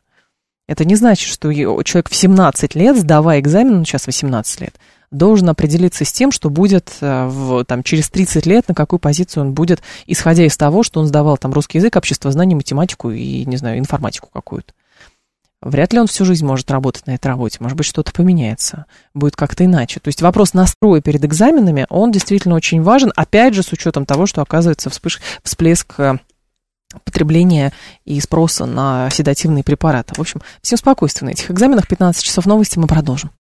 [0.66, 4.74] Это не значит, что человек в 17 лет, сдавая экзамен, ну, сейчас 18 лет,
[5.10, 9.44] должен определиться с тем, что будет э, в, там, через 30 лет, на какую позицию
[9.44, 13.44] он будет, исходя из того, что он сдавал там русский язык, общество знаний, математику и,
[13.44, 14.72] не знаю, информатику какую-то.
[15.60, 17.58] Вряд ли он всю жизнь может работать на этой работе.
[17.60, 19.98] Может быть, что-то поменяется, будет как-то иначе.
[19.98, 24.26] То есть вопрос настроя перед экзаменами, он действительно очень важен, опять же, с учетом того,
[24.26, 25.20] что оказывается вспыш...
[25.42, 26.18] всплеск э,
[27.04, 27.72] потребления
[28.04, 30.14] и спроса на седативные препараты.
[30.14, 31.88] В общем, всем спокойствия на этих экзаменах.
[31.88, 33.30] 15 часов новости мы продолжим.